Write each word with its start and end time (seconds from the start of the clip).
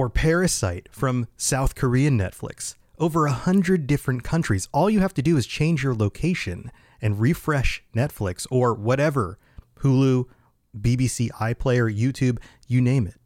or 0.00 0.08
Parasite 0.08 0.88
from 0.90 1.26
South 1.36 1.74
Korean 1.74 2.16
Netflix. 2.16 2.74
Over 2.98 3.26
a 3.26 3.32
hundred 3.32 3.86
different 3.86 4.24
countries. 4.24 4.66
All 4.72 4.88
you 4.88 5.00
have 5.00 5.12
to 5.12 5.20
do 5.20 5.36
is 5.36 5.44
change 5.44 5.84
your 5.84 5.94
location 5.94 6.72
and 7.02 7.20
refresh 7.20 7.84
Netflix 7.94 8.46
or 8.50 8.72
whatever 8.72 9.38
Hulu, 9.80 10.24
BBC 10.74 11.28
iPlayer, 11.32 11.94
YouTube, 11.94 12.38
you 12.66 12.80
name 12.80 13.06
it. 13.06 13.20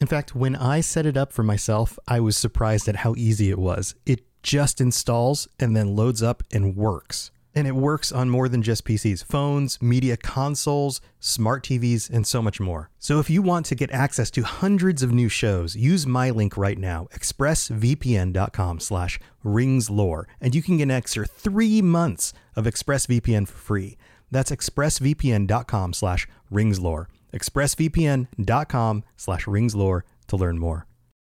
In 0.00 0.08
fact, 0.08 0.34
when 0.34 0.56
I 0.56 0.80
set 0.80 1.06
it 1.06 1.16
up 1.16 1.32
for 1.32 1.44
myself, 1.44 2.00
I 2.08 2.18
was 2.18 2.36
surprised 2.36 2.88
at 2.88 2.96
how 2.96 3.14
easy 3.16 3.48
it 3.50 3.58
was. 3.58 3.94
It 4.04 4.24
just 4.42 4.80
installs 4.80 5.46
and 5.60 5.76
then 5.76 5.94
loads 5.94 6.20
up 6.20 6.42
and 6.50 6.74
works. 6.74 7.30
And 7.58 7.66
it 7.66 7.74
works 7.74 8.12
on 8.12 8.30
more 8.30 8.48
than 8.48 8.62
just 8.62 8.84
PCs, 8.84 9.24
phones, 9.24 9.82
media 9.82 10.16
consoles, 10.16 11.00
smart 11.18 11.64
TVs, 11.64 12.08
and 12.08 12.24
so 12.24 12.40
much 12.40 12.60
more. 12.60 12.88
So 13.00 13.18
if 13.18 13.28
you 13.28 13.42
want 13.42 13.66
to 13.66 13.74
get 13.74 13.90
access 13.90 14.30
to 14.30 14.44
hundreds 14.44 15.02
of 15.02 15.10
new 15.10 15.28
shows, 15.28 15.74
use 15.74 16.06
my 16.06 16.30
link 16.30 16.56
right 16.56 16.78
now, 16.78 17.08
expressvpn.com 17.12 18.78
slash 18.78 19.18
ringslore, 19.44 20.26
and 20.40 20.54
you 20.54 20.62
can 20.62 20.76
get 20.76 20.84
an 20.84 20.92
extra 20.92 21.26
three 21.26 21.82
months 21.82 22.32
of 22.54 22.64
ExpressVPN 22.64 23.48
for 23.48 23.58
free. 23.58 23.98
That's 24.30 24.52
expressvpn.com 24.52 25.94
slash 25.94 26.28
ringslore. 26.52 27.06
expressvpn.com 27.34 29.04
slash 29.16 29.46
ringslore 29.46 30.02
to 30.28 30.36
learn 30.36 30.60
more. 30.60 30.86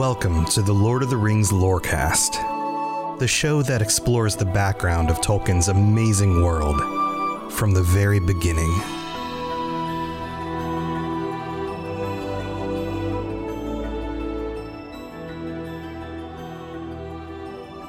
Welcome 0.00 0.46
to 0.46 0.62
the 0.62 0.72
Lord 0.72 1.02
of 1.02 1.10
the 1.10 1.18
Rings 1.18 1.50
Lorecast, 1.50 3.18
the 3.18 3.28
show 3.28 3.60
that 3.60 3.82
explores 3.82 4.34
the 4.34 4.46
background 4.46 5.10
of 5.10 5.20
Tolkien's 5.20 5.68
amazing 5.68 6.42
world 6.42 6.80
from 7.52 7.72
the 7.72 7.82
very 7.82 8.18
beginning. 8.18 8.70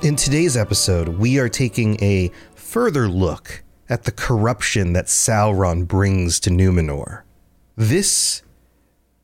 In 0.04 0.18
today's 0.18 0.58
episode, 0.58 1.08
we 1.08 1.40
are 1.40 1.48
taking 1.48 1.96
a 2.04 2.30
further 2.56 3.08
look 3.08 3.64
at 3.88 4.04
the 4.04 4.12
corruption 4.12 4.92
that 4.92 5.06
Sauron 5.06 5.88
brings 5.88 6.42
to 6.42 6.50
Numenor. 6.50 7.22
This 7.78 8.42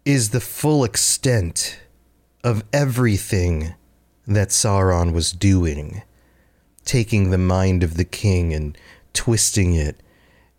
is 0.05 0.29
the 0.29 0.39
full 0.39 0.85
extent 0.85 1.81
of 2.47 2.63
everything 2.71 3.73
that 4.25 4.47
Sauron 4.47 5.11
was 5.11 5.33
doing, 5.33 6.01
taking 6.85 7.29
the 7.29 7.37
mind 7.37 7.83
of 7.83 7.97
the 7.97 8.05
king 8.05 8.53
and 8.53 8.77
twisting 9.11 9.75
it, 9.75 10.01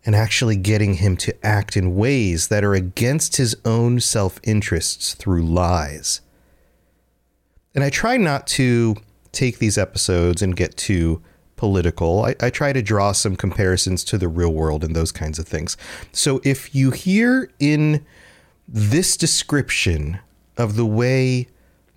and 0.05 0.15
actually 0.15 0.55
getting 0.55 0.95
him 0.95 1.17
to 1.17 1.35
act 1.43 1.75
in 1.75 1.95
ways 1.95 2.49
that 2.49 2.63
are 2.63 2.75
against 2.75 3.37
his 3.37 3.55
own 3.65 3.99
self 3.99 4.39
interests 4.43 5.15
through 5.15 5.41
lies. 5.41 6.21
And 7.73 7.83
I 7.83 7.89
try 7.89 8.17
not 8.17 8.45
to 8.49 8.95
take 9.31 9.57
these 9.57 9.77
episodes 9.79 10.43
and 10.43 10.55
get 10.55 10.77
too 10.77 11.23
political. 11.55 12.23
I, 12.23 12.35
I, 12.39 12.51
try 12.51 12.71
to 12.71 12.83
draw 12.83 13.13
some 13.13 13.35
comparisons 13.35 14.03
to 14.05 14.19
the 14.19 14.27
real 14.27 14.53
world 14.53 14.83
and 14.83 14.95
those 14.95 15.11
kinds 15.11 15.39
of 15.39 15.47
things. 15.47 15.75
So 16.11 16.39
if 16.43 16.75
you 16.75 16.91
hear 16.91 17.49
in 17.59 18.05
this 18.67 19.17
description 19.17 20.19
of 20.55 20.75
the 20.75 20.85
way 20.85 21.47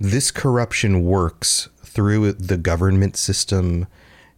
this 0.03 0.33
corruption 0.33 1.05
works 1.05 1.69
through 1.85 2.33
the 2.33 2.57
government 2.57 3.17
system 3.17 3.87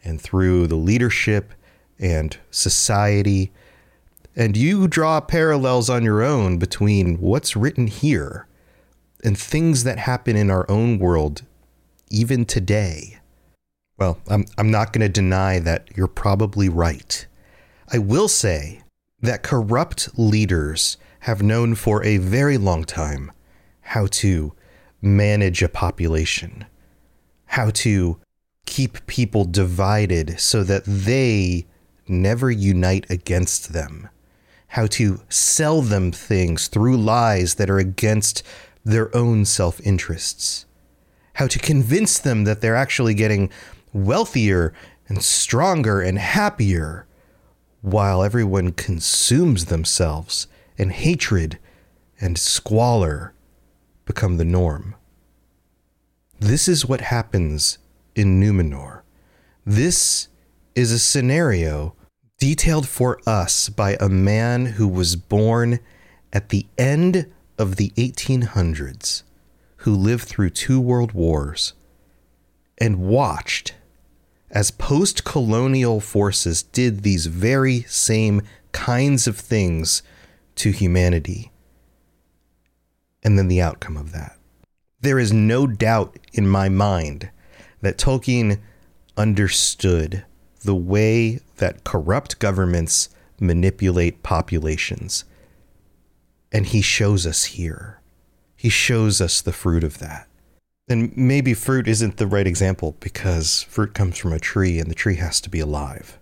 and 0.04 0.20
through 0.20 0.66
the 0.66 0.76
leadership 0.76 1.54
and 1.98 2.36
society, 2.50 3.50
and 4.36 4.58
you 4.58 4.86
draw 4.86 5.22
parallels 5.22 5.88
on 5.88 6.02
your 6.02 6.22
own 6.22 6.58
between 6.58 7.16
what's 7.16 7.56
written 7.56 7.86
here 7.86 8.46
and 9.24 9.38
things 9.38 9.84
that 9.84 9.98
happen 10.00 10.36
in 10.36 10.50
our 10.50 10.70
own 10.70 10.98
world 10.98 11.44
even 12.10 12.44
today. 12.44 13.18
Well, 13.96 14.18
I'm, 14.28 14.44
I'm 14.58 14.70
not 14.70 14.92
going 14.92 15.00
to 15.00 15.08
deny 15.08 15.60
that 15.60 15.88
you're 15.96 16.08
probably 16.08 16.68
right. 16.68 17.26
I 17.90 17.96
will 17.98 18.28
say 18.28 18.82
that 19.22 19.42
corrupt 19.42 20.10
leaders 20.18 20.98
have 21.20 21.42
known 21.42 21.74
for 21.74 22.04
a 22.04 22.18
very 22.18 22.58
long 22.58 22.84
time 22.84 23.32
how 23.80 24.08
to 24.08 24.52
manage 25.04 25.62
a 25.62 25.68
population, 25.68 26.64
how 27.46 27.70
to 27.70 28.18
keep 28.66 29.06
people 29.06 29.44
divided 29.44 30.40
so 30.40 30.64
that 30.64 30.84
they 30.84 31.66
never 32.08 32.50
unite 32.50 33.06
against 33.10 33.72
them, 33.72 34.08
how 34.68 34.86
to 34.86 35.20
sell 35.28 35.82
them 35.82 36.10
things 36.10 36.68
through 36.68 36.96
lies 36.96 37.54
that 37.56 37.70
are 37.70 37.78
against 37.78 38.42
their 38.84 39.14
own 39.14 39.44
self 39.44 39.80
interests 39.80 40.66
how 41.34 41.46
to 41.48 41.58
convince 41.58 42.18
them 42.18 42.44
that 42.44 42.60
they're 42.60 42.76
actually 42.76 43.14
getting 43.14 43.50
wealthier 43.92 44.72
and 45.08 45.22
stronger 45.22 46.00
and 46.00 46.18
happier 46.18 47.06
while 47.82 48.22
everyone 48.22 48.72
consumes 48.72 49.66
themselves 49.66 50.46
and 50.78 50.92
hatred 50.92 51.58
and 52.20 52.38
squalor 52.38 53.33
become 54.04 54.36
the 54.36 54.44
norm. 54.44 54.94
This 56.40 56.68
is 56.68 56.86
what 56.86 57.00
happens 57.00 57.78
in 58.14 58.40
Numenor. 58.40 59.02
This 59.64 60.28
is 60.74 60.92
a 60.92 60.98
scenario 60.98 61.94
detailed 62.38 62.88
for 62.88 63.20
us 63.26 63.68
by 63.68 63.96
a 64.00 64.08
man 64.08 64.66
who 64.66 64.86
was 64.88 65.16
born 65.16 65.78
at 66.32 66.50
the 66.50 66.66
end 66.76 67.32
of 67.58 67.76
the 67.76 67.90
1800s 67.96 69.22
who 69.78 69.94
lived 69.94 70.24
through 70.24 70.50
two 70.50 70.80
world 70.80 71.12
wars 71.12 71.74
and 72.78 72.98
watched 72.98 73.74
as 74.50 74.70
post 74.70 75.24
colonial 75.24 76.00
forces 76.00 76.62
did 76.62 77.02
these 77.02 77.26
very 77.26 77.82
same 77.82 78.42
kinds 78.72 79.26
of 79.26 79.36
things 79.36 80.02
to 80.54 80.70
humanity. 80.70 81.50
And 83.24 83.38
then 83.38 83.48
the 83.48 83.62
outcome 83.62 83.96
of 83.96 84.12
that. 84.12 84.36
There 85.00 85.18
is 85.18 85.32
no 85.32 85.66
doubt 85.66 86.18
in 86.32 86.46
my 86.46 86.68
mind 86.68 87.30
that 87.80 87.98
Tolkien 87.98 88.60
understood 89.16 90.24
the 90.62 90.74
way 90.74 91.40
that 91.56 91.84
corrupt 91.84 92.38
governments 92.38 93.08
manipulate 93.40 94.22
populations. 94.22 95.24
And 96.52 96.66
he 96.66 96.82
shows 96.82 97.26
us 97.26 97.44
here 97.44 98.00
he 98.64 98.70
shows 98.70 99.20
us 99.20 99.42
the 99.42 99.52
fruit 99.52 99.84
of 99.84 99.98
that. 99.98 100.26
And 100.88 101.14
maybe 101.14 101.52
fruit 101.52 101.86
isn't 101.86 102.16
the 102.16 102.26
right 102.26 102.46
example 102.46 102.96
because 102.98 103.60
fruit 103.64 103.92
comes 103.92 104.16
from 104.16 104.32
a 104.32 104.38
tree 104.38 104.78
and 104.78 104.90
the 104.90 104.94
tree 104.94 105.16
has 105.16 105.38
to 105.42 105.50
be 105.50 105.60
alive. 105.60 106.18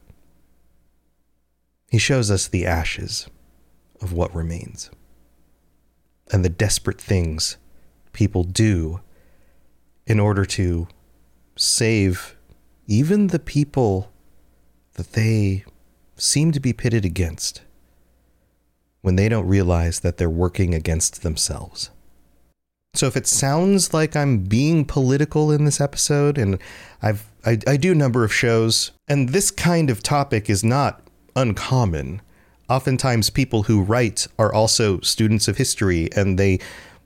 He 1.89 1.99
shows 1.99 2.33
us 2.33 2.49
the 2.49 2.67
ashes 2.67 3.29
of 4.01 4.13
what 4.13 4.35
remains 4.35 4.91
and 6.31 6.45
the 6.45 6.49
desperate 6.49 7.01
things 7.01 7.57
people 8.13 8.45
do 8.45 9.01
in 10.07 10.21
order 10.21 10.45
to 10.45 10.87
save 11.57 12.37
even 12.87 13.29
the 13.29 13.39
people 13.39 14.11
that 14.95 15.13
they 15.13 15.65
seem 16.17 16.53
to 16.53 16.61
be 16.61 16.73
pitted 16.73 17.05
against. 17.05 17.63
when 19.03 19.17
they 19.17 19.29
don't 19.29 19.47
realize 19.47 20.01
that 20.01 20.17
they're 20.17 20.31
working 20.31 20.75
against 20.75 21.23
themselves. 21.23 21.91
So 22.95 23.07
if 23.07 23.17
it 23.17 23.27
sounds 23.27 23.93
like 23.93 24.15
I'm 24.15 24.45
being 24.45 24.85
political 24.85 25.51
in 25.51 25.65
this 25.65 25.81
episode, 25.81 26.39
and 26.39 26.59
I've 27.03 27.27
I, 27.45 27.59
I 27.67 27.77
do 27.77 27.93
a 27.93 27.97
number 27.97 28.23
of 28.25 28.33
shows, 28.33 28.93
and 29.09 29.31
this 29.31 29.51
kind 29.51 29.91
of 29.91 30.03
topic 30.03 30.49
is 30.49 30.63
not 30.63 31.03
uncommon. 31.35 32.23
Oftentimes, 32.69 33.31
people 33.31 33.65
who 33.65 33.83
write 33.83 34.27
are 34.39 34.53
also 34.53 35.01
students 35.01 35.49
of 35.49 35.57
history, 35.57 36.09
and 36.15 36.39
they 36.39 36.59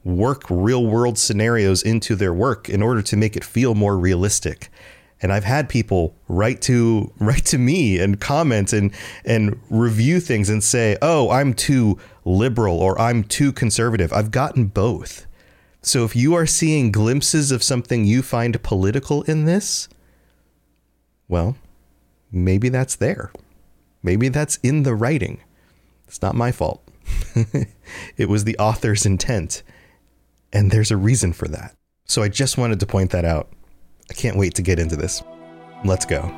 work 0.04 0.44
real 0.48 0.86
world 0.86 1.18
scenarios 1.18 1.82
into 1.82 2.14
their 2.14 2.32
work 2.32 2.68
in 2.68 2.80
order 2.80 3.02
to 3.02 3.16
make 3.16 3.36
it 3.36 3.44
feel 3.44 3.74
more 3.74 3.98
realistic. 3.98 4.70
And 5.20 5.32
I've 5.32 5.44
had 5.44 5.68
people 5.68 6.14
write 6.28 6.60
to 6.62 7.12
write 7.18 7.44
to 7.46 7.58
me 7.58 7.98
and 7.98 8.20
comment 8.20 8.72
and 8.72 8.92
and 9.24 9.58
review 9.70 10.20
things 10.20 10.48
and 10.48 10.62
say, 10.62 10.96
"Oh, 11.02 11.30
I'm 11.30 11.54
too 11.54 11.98
liberal 12.24 12.78
or 12.78 13.00
I'm 13.00 13.24
too 13.24 13.52
conservative." 13.52 14.12
I've 14.12 14.30
gotten 14.30 14.66
both. 14.66 15.26
So 15.82 16.04
if 16.04 16.16
you 16.16 16.34
are 16.34 16.46
seeing 16.46 16.90
glimpses 16.90 17.52
of 17.52 17.62
something 17.62 18.04
you 18.04 18.20
find 18.22 18.60
political 18.62 19.22
in 19.22 19.44
this, 19.44 19.88
well, 21.28 21.56
maybe 22.32 22.68
that's 22.68 22.96
there. 22.96 23.30
Maybe 24.02 24.28
that's 24.28 24.56
in 24.64 24.82
the 24.82 24.94
writing. 24.94 25.40
It's 26.06 26.22
not 26.22 26.34
my 26.34 26.52
fault. 26.52 26.82
it 28.16 28.28
was 28.28 28.44
the 28.44 28.58
author's 28.58 29.06
intent. 29.06 29.62
And 30.52 30.70
there's 30.70 30.90
a 30.90 30.96
reason 30.96 31.32
for 31.32 31.48
that. 31.48 31.76
So 32.04 32.22
I 32.22 32.28
just 32.28 32.56
wanted 32.56 32.80
to 32.80 32.86
point 32.86 33.10
that 33.10 33.24
out. 33.24 33.50
I 34.10 34.14
can't 34.14 34.36
wait 34.36 34.54
to 34.54 34.62
get 34.62 34.78
into 34.78 34.96
this. 34.96 35.22
Let's 35.84 36.06
go. 36.06 36.32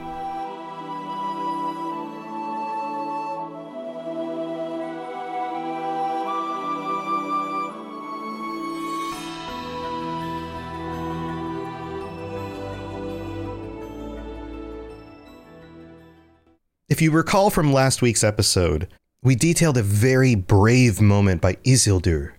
If 16.89 17.03
you 17.03 17.11
recall 17.11 17.51
from 17.51 17.73
last 17.73 18.01
week's 18.03 18.25
episode, 18.25 18.89
we 19.23 19.35
detailed 19.35 19.77
a 19.77 19.83
very 19.83 20.35
brave 20.35 21.01
moment 21.01 21.41
by 21.41 21.55
Isildur 21.65 22.33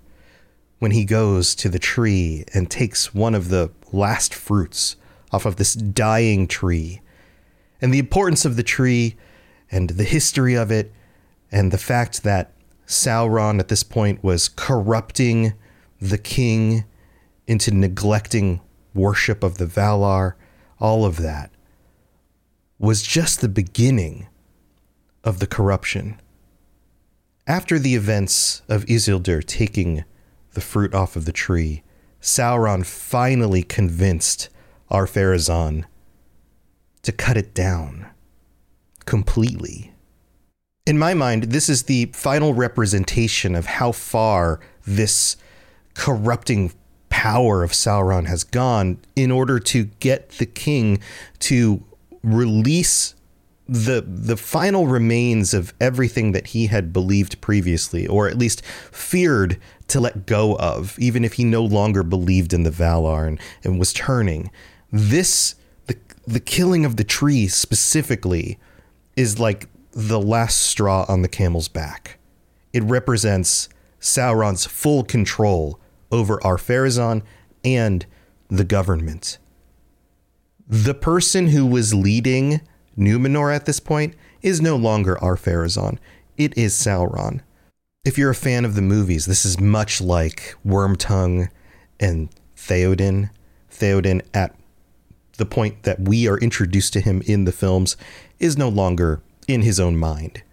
when 0.79 0.91
he 0.91 1.03
goes 1.03 1.53
to 1.55 1.67
the 1.67 1.79
tree 1.79 2.45
and 2.53 2.71
takes 2.71 3.13
one 3.13 3.35
of 3.35 3.49
the 3.49 3.71
last 3.91 4.33
fruits 4.33 4.95
off 5.31 5.45
of 5.45 5.57
this 5.57 5.73
dying 5.73 6.47
tree. 6.47 7.01
And 7.81 7.93
the 7.93 7.99
importance 7.99 8.45
of 8.45 8.55
the 8.55 8.63
tree 8.63 9.17
and 9.69 9.89
the 9.91 10.05
history 10.05 10.55
of 10.55 10.71
it, 10.71 10.93
and 11.51 11.71
the 11.71 11.77
fact 11.77 12.23
that 12.23 12.53
Sauron 12.87 13.59
at 13.59 13.67
this 13.67 13.83
point 13.83 14.23
was 14.23 14.49
corrupting 14.49 15.53
the 16.01 16.17
king 16.17 16.85
into 17.45 17.71
neglecting 17.71 18.61
worship 18.93 19.43
of 19.43 19.57
the 19.57 19.65
Valar, 19.65 20.35
all 20.79 21.05
of 21.05 21.17
that 21.17 21.51
was 22.79 23.03
just 23.03 23.41
the 23.41 23.49
beginning 23.49 24.27
of 25.23 25.39
the 25.39 25.47
corruption. 25.47 26.19
After 27.50 27.80
the 27.80 27.96
events 27.96 28.62
of 28.69 28.86
Isildur 28.86 29.44
taking 29.44 30.04
the 30.54 30.62
fruit 30.62 30.94
off 30.94 31.16
of 31.16 31.25
the 31.25 31.31
tree, 31.31 31.81
Sauron 32.22 32.86
finally 32.86 33.63
convinced 33.63 34.50
Ar-Pharazôn 34.92 35.86
to 37.01 37.12
cut 37.12 37.38
it 37.38 37.56
down 37.56 38.06
completely. 39.06 39.96
In 40.86 41.00
my 41.00 41.16
mind, 41.16 41.46
this 41.46 41.69
is 41.69 41.84
the 41.84 42.12
final 42.13 42.54
representation 42.54 43.56
of 43.56 43.66
how 43.66 43.94
far 43.94 44.60
this 44.86 45.36
corrupting 45.96 46.74
power 47.10 47.63
of 47.63 47.72
Sauron 47.72 48.28
has 48.28 48.44
gone 48.44 49.00
in 49.16 49.31
order 49.31 49.57
to 49.57 49.86
get 50.00 50.30
the 50.34 50.46
king 50.46 51.00
to 51.40 51.84
release 52.22 53.16
the 53.69 54.04
the 54.07 54.36
final 54.36 54.88
remains 54.88 55.54
of 55.54 55.74
everything 55.80 56.31
that 56.31 56.48
he 56.48 56.68
had 56.68 56.92
believed 56.92 57.39
previously, 57.39 58.07
or 58.07 58.27
at 58.27 58.38
least 58.38 58.66
feared 58.66 59.60
to 59.89 60.00
let 60.00 60.25
go 60.25 60.56
of, 60.57 60.98
even 60.98 61.24
if 61.24 61.33
he 61.33 61.44
no 61.44 61.63
longer 61.63 62.01
believed 62.01 62.51
in 62.51 62.63
the 62.63 62.71
Valar 62.71 63.27
and, 63.27 63.39
and 63.63 63.77
was 63.77 63.94
turning. 63.94 64.50
This 64.92 65.54
the 65.86 65.95
the 66.25 66.39
killing 66.39 66.83
of 66.83 66.95
the 66.95 67.04
tree 67.04 67.48
specifically 67.48 68.57
is 69.16 69.39
like 69.39 69.69
the 69.92 70.19
last 70.19 70.62
straw 70.62 71.06
on 71.07 71.22
the 71.22 71.27
camel's 71.27 71.68
back. 71.68 72.18
It 72.74 72.83
represents 72.83 73.69
Sauron's 74.01 74.65
full 74.65 75.04
control 75.04 75.80
over 76.12 76.44
Ar-Pharazôn 76.44 77.22
and 77.63 78.06
the 78.48 78.63
government. 78.63 79.38
The 80.68 80.95
person 80.95 81.48
who 81.48 81.68
was 81.68 81.94
leading 81.94 82.62
Numenor 83.00 83.56
at 83.56 83.66
this 83.66 83.80
point 83.80 84.13
is 84.42 84.62
no 84.62 84.75
longer 84.75 85.22
Ar-Pharazôn. 85.24 85.98
It 86.38 86.57
is 86.57 86.74
Sauron. 86.74 87.42
If 88.06 88.18
you're 88.18 88.30
a 88.30 88.36
fan 88.36 88.66
of 88.66 88.75
the 88.75 88.81
movies, 88.81 89.25
this 89.25 89.46
is 89.46 89.60
much 89.60 90.01
like 90.01 90.56
Wormtongue 90.66 91.50
and 92.00 92.30
Theoden. 92.56 93.30
Theoden, 93.72 94.22
at 94.34 94.56
the 95.38 95.46
point 95.46 95.84
that 95.84 96.01
we 96.01 96.28
are 96.28 96.38
introduced 96.38 96.94
to 96.94 97.01
him 97.01 97.22
in 97.25 97.46
the 97.46 97.51
films, 97.51 97.98
is 98.40 98.57
no 98.57 98.69
longer 98.69 99.22
in 99.48 99.62
his 99.62 99.80
own 99.80 99.98
mind. 99.98 100.44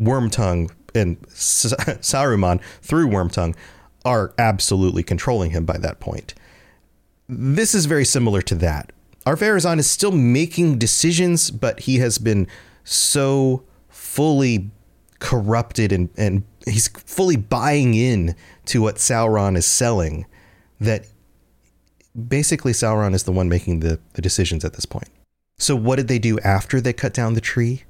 Wormtongue 0.00 0.70
and 0.94 1.20
Saruman, 1.28 2.60
through 2.82 3.08
Wormtongue, 3.08 3.54
are 4.04 4.32
absolutely 4.38 5.02
controlling 5.02 5.50
him 5.50 5.64
by 5.64 5.78
that 5.78 6.00
point. 6.00 6.34
This 7.28 7.74
is 7.74 7.86
very 7.86 8.04
similar 8.04 8.40
to 8.42 8.54
that. 8.56 8.92
Ar-Pharazôn 9.26 9.78
is 9.78 9.90
still 9.90 10.12
making 10.12 10.78
decisions, 10.78 11.50
but 11.50 11.80
he 11.80 11.98
has 11.98 12.18
been 12.18 12.46
so 12.84 13.64
fully 13.88 14.70
corrupted 15.18 15.92
and, 15.92 16.08
and 16.16 16.44
he's 16.64 16.88
fully 16.88 17.36
buying 17.36 17.94
in 17.94 18.36
to 18.66 18.80
what 18.80 18.96
Sauron 18.96 19.56
is 19.56 19.66
selling 19.66 20.26
that 20.80 21.06
basically 22.28 22.72
Sauron 22.72 23.14
is 23.14 23.24
the 23.24 23.32
one 23.32 23.48
making 23.48 23.80
the, 23.80 23.98
the 24.12 24.22
decisions 24.22 24.64
at 24.64 24.74
this 24.74 24.86
point. 24.86 25.08
So 25.58 25.74
what 25.74 25.96
did 25.96 26.08
they 26.08 26.18
do 26.18 26.38
after 26.40 26.80
they 26.80 26.92
cut 26.92 27.12
down 27.12 27.34
the 27.34 27.40
tree? 27.40 27.84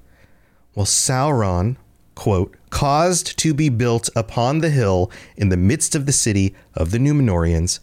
Well, 0.74 0.86
Sauron, 0.86 1.76
quote, 2.14 2.56
caused 2.70 3.38
to 3.38 3.52
be 3.52 3.68
built 3.68 4.08
upon 4.14 4.60
the 4.60 4.70
hill 4.70 5.10
in 5.36 5.48
the 5.48 5.56
midst 5.56 5.94
of 5.94 6.06
the 6.06 6.12
city 6.12 6.54
of 6.75 6.92
the 6.92 6.99
Numenorians 6.99 7.80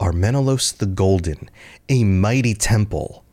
Armenelos 0.00 0.76
the 0.76 0.86
Golden, 0.86 1.50
a 1.88 2.04
mighty 2.04 2.54
temple. 2.54 3.24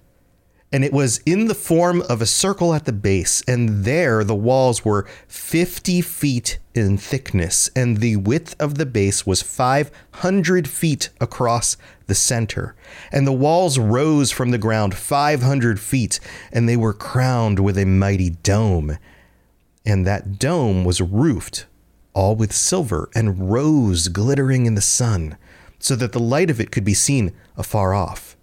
And 0.71 0.83
it 0.83 0.91
was 0.91 1.19
in 1.25 1.45
the 1.45 1.53
form 1.53 2.01
of 2.09 2.19
a 2.19 2.25
circle 2.25 2.73
at 2.73 2.85
the 2.85 2.93
base, 2.93 3.43
and 3.47 3.85
there 3.85 4.23
the 4.23 4.33
walls 4.33 4.83
were 4.83 5.07
50 5.27 6.01
feet 6.01 6.57
in 6.73 6.97
thickness, 6.97 7.69
and 7.75 7.97
the 7.97 8.15
width 8.15 8.55
of 8.59 8.79
the 8.79 8.85
base 8.87 9.25
was 9.25 9.43
500 9.43 10.67
feet 10.67 11.09
across 11.21 11.77
the 12.07 12.15
center. 12.15 12.75
And 13.11 13.27
the 13.27 13.31
walls 13.31 13.77
rose 13.77 14.31
from 14.31 14.49
the 14.49 14.57
ground 14.57 14.95
500 14.95 15.79
feet, 15.79 16.19
and 16.51 16.67
they 16.67 16.77
were 16.77 16.93
crowned 16.93 17.59
with 17.59 17.77
a 17.77 17.85
mighty 17.85 18.31
dome. 18.31 18.97
And 19.85 20.07
that 20.07 20.39
dome 20.39 20.85
was 20.85 21.01
roofed 21.01 21.67
all 22.13 22.35
with 22.35 22.53
silver 22.53 23.09
and 23.15 23.51
rose 23.51 24.07
glittering 24.07 24.65
in 24.65 24.75
the 24.75 24.81
sun 24.81 25.37
so 25.83 25.97
that 25.97 26.13
the 26.13 26.19
light 26.19 26.49
of 26.49 26.61
it 26.61 26.71
could 26.71 26.85
be 26.85 26.93
seen 26.93 27.33
afar 27.57 27.93
off. 27.93 28.37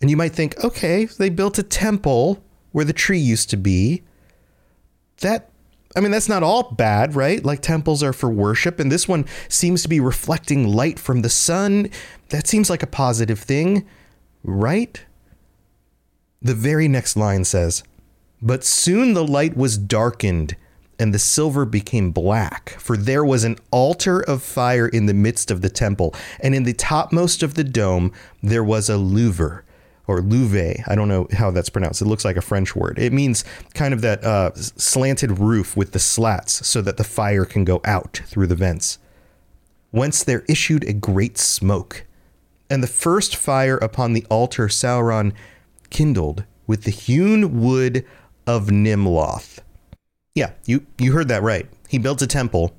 And 0.00 0.08
you 0.08 0.16
might 0.16 0.32
think, 0.32 0.56
okay, 0.62 1.06
they 1.06 1.28
built 1.28 1.58
a 1.58 1.64
temple 1.64 2.42
where 2.70 2.84
the 2.84 2.92
tree 2.92 3.18
used 3.18 3.50
to 3.50 3.56
be. 3.56 4.04
That, 5.18 5.50
I 5.96 6.00
mean, 6.00 6.12
that's 6.12 6.28
not 6.28 6.44
all 6.44 6.70
bad, 6.74 7.16
right? 7.16 7.44
Like 7.44 7.60
temples 7.60 8.04
are 8.04 8.12
for 8.12 8.30
worship, 8.30 8.78
and 8.78 8.90
this 8.90 9.08
one 9.08 9.24
seems 9.48 9.82
to 9.82 9.88
be 9.88 9.98
reflecting 9.98 10.68
light 10.68 11.00
from 11.00 11.22
the 11.22 11.28
sun. 11.28 11.90
That 12.28 12.46
seems 12.46 12.70
like 12.70 12.84
a 12.84 12.88
positive 12.88 13.40
thing, 13.40 13.84
right? 14.44 15.04
The 16.40 16.54
very 16.54 16.86
next 16.86 17.16
line 17.16 17.44
says, 17.44 17.82
But 18.40 18.62
soon 18.62 19.14
the 19.14 19.26
light 19.26 19.56
was 19.56 19.76
darkened 19.76 20.54
and 21.02 21.12
the 21.12 21.18
silver 21.18 21.64
became 21.64 22.12
black, 22.12 22.76
for 22.78 22.96
there 22.96 23.24
was 23.24 23.42
an 23.42 23.56
altar 23.72 24.20
of 24.20 24.40
fire 24.40 24.86
in 24.86 25.06
the 25.06 25.12
midst 25.12 25.50
of 25.50 25.60
the 25.60 25.68
temple, 25.68 26.14
and 26.38 26.54
in 26.54 26.62
the 26.62 26.72
topmost 26.72 27.42
of 27.42 27.54
the 27.54 27.64
dome 27.64 28.12
there 28.40 28.62
was 28.62 28.88
a 28.88 28.92
louver 28.92 29.62
or 30.06 30.20
louve. 30.20 30.76
I 30.86 30.94
don't 30.94 31.08
know 31.08 31.26
how 31.32 31.50
that's 31.50 31.70
pronounced. 31.70 32.02
It 32.02 32.04
looks 32.04 32.24
like 32.24 32.36
a 32.36 32.40
French 32.40 32.76
word. 32.76 33.00
It 33.00 33.12
means 33.12 33.44
kind 33.74 33.92
of 33.92 34.00
that 34.02 34.22
uh, 34.22 34.52
slanted 34.54 35.40
roof 35.40 35.76
with 35.76 35.90
the 35.90 35.98
slats 35.98 36.64
so 36.64 36.80
that 36.82 36.98
the 36.98 37.04
fire 37.04 37.44
can 37.44 37.64
go 37.64 37.80
out 37.84 38.20
through 38.26 38.46
the 38.46 38.54
vents. 38.54 39.00
Whence 39.90 40.22
there 40.22 40.44
issued 40.48 40.84
a 40.84 40.92
great 40.92 41.36
smoke. 41.36 42.06
And 42.70 42.80
the 42.80 42.86
first 42.86 43.34
fire 43.34 43.76
upon 43.76 44.12
the 44.12 44.24
altar 44.30 44.68
Sauron 44.68 45.32
kindled 45.90 46.44
with 46.68 46.84
the 46.84 46.92
hewn 46.92 47.60
wood 47.60 48.06
of 48.46 48.68
Nimloth 48.68 49.58
yeah, 50.34 50.52
you, 50.64 50.86
you 50.98 51.12
heard 51.12 51.28
that 51.28 51.42
right. 51.42 51.66
he 51.88 51.98
builds 51.98 52.22
a 52.22 52.26
temple, 52.26 52.74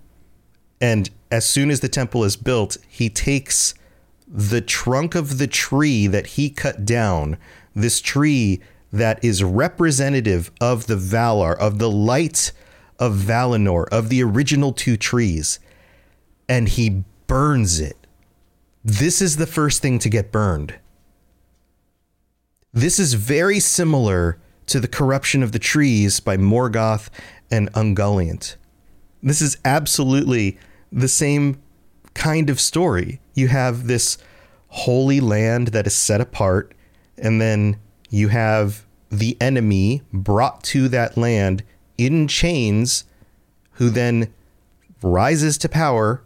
and 0.82 1.10
as 1.32 1.46
soon 1.46 1.70
as 1.70 1.80
the 1.80 1.90
temple 1.90 2.24
is 2.24 2.36
built, 2.36 2.78
he 2.88 3.10
takes 3.10 3.74
the 4.28 4.62
trunk 4.62 5.16
of 5.16 5.38
the 5.38 5.48
tree 5.48 6.08
that 6.08 6.28
he 6.28 6.50
cut 6.50 6.86
down, 6.86 7.38
this 7.76 8.02
tree 8.02 8.62
that 8.92 9.24
is 9.24 9.44
representative 9.44 10.52
of 10.60 10.88
the 10.88 10.96
Valar, 10.96 11.58
of 11.58 11.80
the 11.80 11.90
light 11.90 12.52
of 13.00 13.14
Valinor, 13.14 13.88
of 13.92 14.10
the 14.10 14.24
original 14.24 14.74
two 14.74 14.98
trees, 14.98 15.60
and 16.48 16.70
he 16.70 17.04
burns 17.28 17.80
it. 17.80 17.98
This 18.84 19.22
is 19.22 19.38
the 19.38 19.48
first 19.48 19.82
thing 19.82 20.00
to 20.00 20.10
get 20.10 20.32
burned. 20.32 20.76
This 22.74 23.00
is 23.00 23.14
very 23.14 23.60
similar 23.60 24.40
to 24.66 24.80
the 24.80 24.88
corruption 24.88 25.44
of 25.44 25.52
the 25.52 25.60
trees 25.60 26.20
by 26.20 26.38
Morgoth 26.38 27.10
and 27.54 27.72
Ungoliant. 27.74 28.56
This 29.22 29.40
is 29.40 29.58
absolutely 29.64 30.58
the 30.92 31.08
same 31.08 31.62
kind 32.16 32.50
of 32.50 32.60
story. 32.60 33.22
You 33.36 33.48
have 33.50 33.86
this 33.86 34.18
holy 34.70 35.20
land 35.20 35.68
that 35.68 35.86
is 35.86 35.94
set 35.94 36.20
apart, 36.20 36.74
and 37.16 37.40
then 37.40 37.78
you 38.10 38.30
have 38.30 38.88
the 39.12 39.38
enemy 39.40 40.02
brought 40.12 40.64
to 40.64 40.88
that 40.90 41.16
land 41.16 41.64
in 41.96 42.28
chains, 42.28 43.04
who 43.74 43.92
then 43.92 44.34
rises 45.04 45.60
to 45.60 45.70
power, 45.70 46.24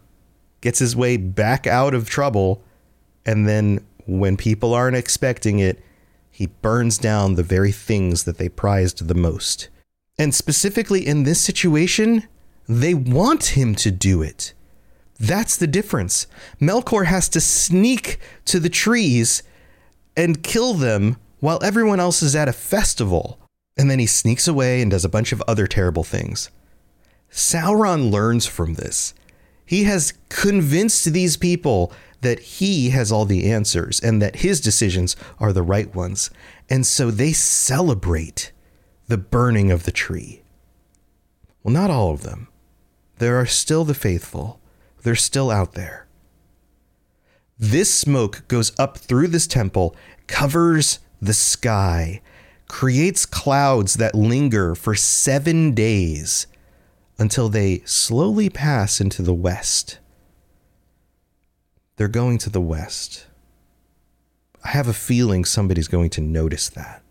gets 0.62 0.78
his 0.78 0.96
way 0.96 1.18
back 1.18 1.66
out 1.66 1.92
of 1.92 2.08
trouble, 2.08 2.62
and 3.26 3.46
then 3.46 3.84
when 4.06 4.38
people 4.38 4.72
aren't 4.72 4.96
expecting 4.96 5.58
it, 5.58 5.78
he 6.30 6.46
burns 6.46 6.96
down 6.96 7.34
the 7.34 7.42
very 7.42 7.72
things 7.72 8.24
that 8.24 8.38
they 8.38 8.48
prized 8.48 9.08
the 9.08 9.14
most. 9.14 9.68
And 10.18 10.34
specifically 10.34 11.06
in 11.06 11.22
this 11.22 11.40
situation, 11.40 12.26
they 12.68 12.92
want 12.92 13.56
him 13.56 13.74
to 13.76 13.90
do 13.90 14.20
it. 14.22 14.52
That's 15.18 15.56
the 15.56 15.66
difference. 15.66 16.26
Melkor 16.60 17.06
has 17.06 17.28
to 17.30 17.40
sneak 17.40 18.18
to 18.46 18.60
the 18.60 18.68
trees 18.68 19.42
and 20.16 20.42
kill 20.42 20.74
them 20.74 21.16
while 21.40 21.62
everyone 21.62 22.00
else 22.00 22.22
is 22.22 22.36
at 22.36 22.48
a 22.48 22.52
festival. 22.52 23.38
And 23.76 23.90
then 23.90 23.98
he 23.98 24.06
sneaks 24.06 24.48
away 24.48 24.82
and 24.82 24.90
does 24.90 25.04
a 25.04 25.08
bunch 25.08 25.32
of 25.32 25.42
other 25.46 25.66
terrible 25.66 26.04
things. 26.04 26.50
Sauron 27.30 28.10
learns 28.10 28.46
from 28.46 28.74
this. 28.74 29.14
He 29.64 29.84
has 29.84 30.14
convinced 30.28 31.12
these 31.12 31.36
people 31.36 31.92
that 32.22 32.40
he 32.40 32.90
has 32.90 33.12
all 33.12 33.24
the 33.24 33.50
answers 33.50 34.00
and 34.00 34.20
that 34.20 34.36
his 34.36 34.60
decisions 34.60 35.14
are 35.38 35.52
the 35.52 35.62
right 35.62 35.94
ones. 35.94 36.30
And 36.68 36.86
so 36.86 37.10
they 37.10 37.32
celebrate 37.32 38.50
the 39.08 39.18
burning 39.18 39.70
of 39.70 39.84
the 39.84 39.90
tree. 39.90 40.42
Well, 41.62 41.72
not 41.72 41.90
all 41.90 42.12
of 42.12 42.22
them. 42.22 42.48
There 43.18 43.36
are 43.36 43.46
still 43.46 43.84
the 43.84 43.94
faithful, 43.94 44.60
they're 45.02 45.16
still 45.16 45.50
out 45.50 45.72
there. 45.72 46.06
This 47.58 47.92
smoke 47.92 48.46
goes 48.46 48.78
up 48.78 48.98
through 48.98 49.28
this 49.28 49.48
temple, 49.48 49.96
covers 50.28 51.00
the 51.20 51.34
sky, 51.34 52.20
creates 52.68 53.26
clouds 53.26 53.94
that 53.94 54.14
linger 54.14 54.74
for 54.74 54.94
seven 54.94 55.74
days 55.74 56.46
until 57.18 57.48
they 57.48 57.82
slowly 57.84 58.48
pass 58.48 59.00
into 59.00 59.22
the 59.22 59.34
west. 59.34 59.98
They're 61.96 62.06
going 62.06 62.38
to 62.38 62.50
the 62.50 62.60
west. 62.60 63.26
I 64.64 64.68
have 64.68 64.86
a 64.86 64.92
feeling 64.92 65.44
somebody's 65.44 65.88
going 65.88 66.10
to 66.10 66.20
notice 66.20 66.68
that. 66.68 67.02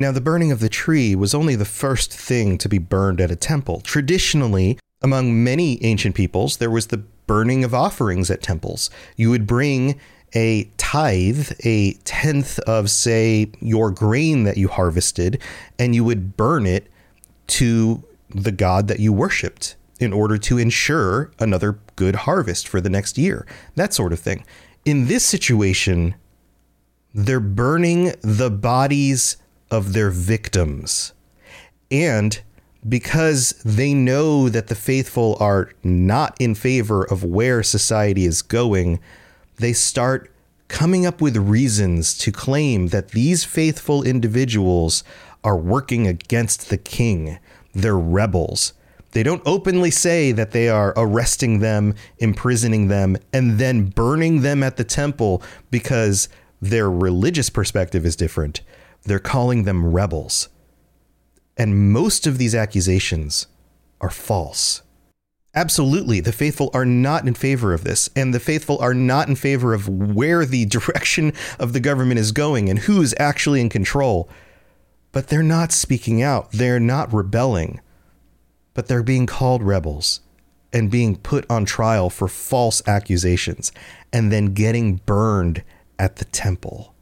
Now, 0.00 0.12
the 0.12 0.20
burning 0.22 0.50
of 0.50 0.60
the 0.60 0.70
tree 0.70 1.14
was 1.14 1.34
only 1.34 1.54
the 1.54 1.66
first 1.66 2.10
thing 2.10 2.56
to 2.58 2.70
be 2.70 2.78
burned 2.78 3.20
at 3.20 3.30
a 3.30 3.36
temple. 3.36 3.82
Traditionally, 3.82 4.78
among 5.02 5.44
many 5.44 5.82
ancient 5.84 6.14
peoples, 6.14 6.56
there 6.56 6.70
was 6.70 6.86
the 6.86 6.96
burning 7.26 7.64
of 7.64 7.74
offerings 7.74 8.30
at 8.30 8.42
temples. 8.42 8.88
You 9.16 9.28
would 9.28 9.46
bring 9.46 10.00
a 10.34 10.64
tithe, 10.78 11.52
a 11.64 11.92
tenth 12.04 12.58
of, 12.60 12.88
say, 12.88 13.52
your 13.60 13.90
grain 13.90 14.44
that 14.44 14.56
you 14.56 14.68
harvested, 14.68 15.40
and 15.78 15.94
you 15.94 16.02
would 16.04 16.34
burn 16.34 16.64
it 16.66 16.90
to 17.48 18.02
the 18.30 18.52
god 18.52 18.88
that 18.88 19.00
you 19.00 19.12
worshiped 19.12 19.76
in 19.98 20.14
order 20.14 20.38
to 20.38 20.56
ensure 20.56 21.30
another 21.38 21.78
good 21.96 22.14
harvest 22.14 22.66
for 22.66 22.80
the 22.80 22.88
next 22.88 23.18
year, 23.18 23.46
that 23.74 23.92
sort 23.92 24.14
of 24.14 24.18
thing. 24.18 24.46
In 24.86 25.08
this 25.08 25.26
situation, 25.26 26.14
they're 27.12 27.38
burning 27.38 28.14
the 28.22 28.50
bodies 28.50 29.36
of 29.70 29.92
their 29.92 30.10
victims. 30.10 31.12
And 31.90 32.40
because 32.88 33.50
they 33.64 33.92
know 33.92 34.48
that 34.48 34.68
the 34.68 34.74
faithful 34.74 35.36
are 35.40 35.70
not 35.82 36.36
in 36.40 36.54
favor 36.54 37.04
of 37.04 37.24
where 37.24 37.62
society 37.62 38.24
is 38.24 38.42
going, 38.42 39.00
they 39.56 39.72
start 39.72 40.32
coming 40.68 41.04
up 41.04 41.20
with 41.20 41.36
reasons 41.36 42.16
to 42.16 42.32
claim 42.32 42.88
that 42.88 43.08
these 43.08 43.44
faithful 43.44 44.02
individuals 44.02 45.04
are 45.42 45.56
working 45.56 46.06
against 46.06 46.70
the 46.70 46.78
king. 46.78 47.38
They're 47.74 47.98
rebels. 47.98 48.72
They 49.12 49.22
don't 49.24 49.42
openly 49.44 49.90
say 49.90 50.30
that 50.32 50.52
they 50.52 50.68
are 50.68 50.94
arresting 50.96 51.58
them, 51.58 51.94
imprisoning 52.18 52.88
them, 52.88 53.16
and 53.32 53.58
then 53.58 53.86
burning 53.86 54.42
them 54.42 54.62
at 54.62 54.76
the 54.76 54.84
temple 54.84 55.42
because 55.70 56.28
their 56.62 56.88
religious 56.88 57.50
perspective 57.50 58.06
is 58.06 58.14
different. 58.14 58.60
They're 59.04 59.18
calling 59.18 59.64
them 59.64 59.92
rebels. 59.92 60.48
And 61.56 61.92
most 61.92 62.26
of 62.26 62.38
these 62.38 62.54
accusations 62.54 63.46
are 64.00 64.10
false. 64.10 64.82
Absolutely, 65.54 66.20
the 66.20 66.32
faithful 66.32 66.70
are 66.72 66.84
not 66.84 67.26
in 67.26 67.34
favor 67.34 67.72
of 67.72 67.82
this, 67.82 68.08
and 68.14 68.32
the 68.32 68.38
faithful 68.38 68.78
are 68.78 68.94
not 68.94 69.28
in 69.28 69.34
favor 69.34 69.74
of 69.74 69.88
where 69.88 70.44
the 70.44 70.64
direction 70.66 71.32
of 71.58 71.72
the 71.72 71.80
government 71.80 72.20
is 72.20 72.32
going 72.32 72.68
and 72.68 72.80
who's 72.80 73.14
actually 73.18 73.60
in 73.60 73.68
control. 73.68 74.28
But 75.12 75.26
they're 75.26 75.42
not 75.42 75.72
speaking 75.72 76.22
out, 76.22 76.52
they're 76.52 76.78
not 76.78 77.12
rebelling, 77.12 77.80
but 78.74 78.86
they're 78.86 79.02
being 79.02 79.26
called 79.26 79.62
rebels 79.62 80.20
and 80.72 80.90
being 80.90 81.16
put 81.16 81.50
on 81.50 81.64
trial 81.64 82.10
for 82.10 82.28
false 82.28 82.86
accusations 82.86 83.72
and 84.12 84.30
then 84.30 84.54
getting 84.54 84.96
burned 85.04 85.64
at 85.98 86.16
the 86.16 86.24
temple. 86.26 86.94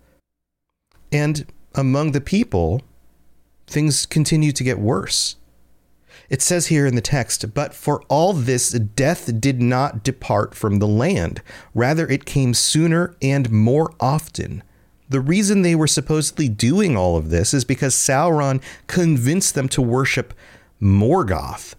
And 1.12 1.46
among 1.78 2.12
the 2.12 2.20
people, 2.20 2.82
things 3.66 4.04
continue 4.06 4.52
to 4.52 4.64
get 4.64 4.78
worse. 4.78 5.36
It 6.28 6.42
says 6.42 6.66
here 6.66 6.86
in 6.86 6.94
the 6.94 7.00
text, 7.00 7.54
but 7.54 7.72
for 7.72 8.02
all 8.08 8.34
this, 8.34 8.70
death 8.70 9.40
did 9.40 9.62
not 9.62 10.04
depart 10.04 10.54
from 10.54 10.78
the 10.78 10.86
land. 10.86 11.40
Rather, 11.74 12.06
it 12.06 12.26
came 12.26 12.52
sooner 12.52 13.16
and 13.22 13.50
more 13.50 13.94
often. 13.98 14.62
The 15.08 15.20
reason 15.20 15.62
they 15.62 15.74
were 15.74 15.86
supposedly 15.86 16.48
doing 16.48 16.96
all 16.96 17.16
of 17.16 17.30
this 17.30 17.54
is 17.54 17.64
because 17.64 17.94
Sauron 17.94 18.62
convinced 18.88 19.54
them 19.54 19.68
to 19.70 19.80
worship 19.80 20.34
Morgoth 20.82 21.74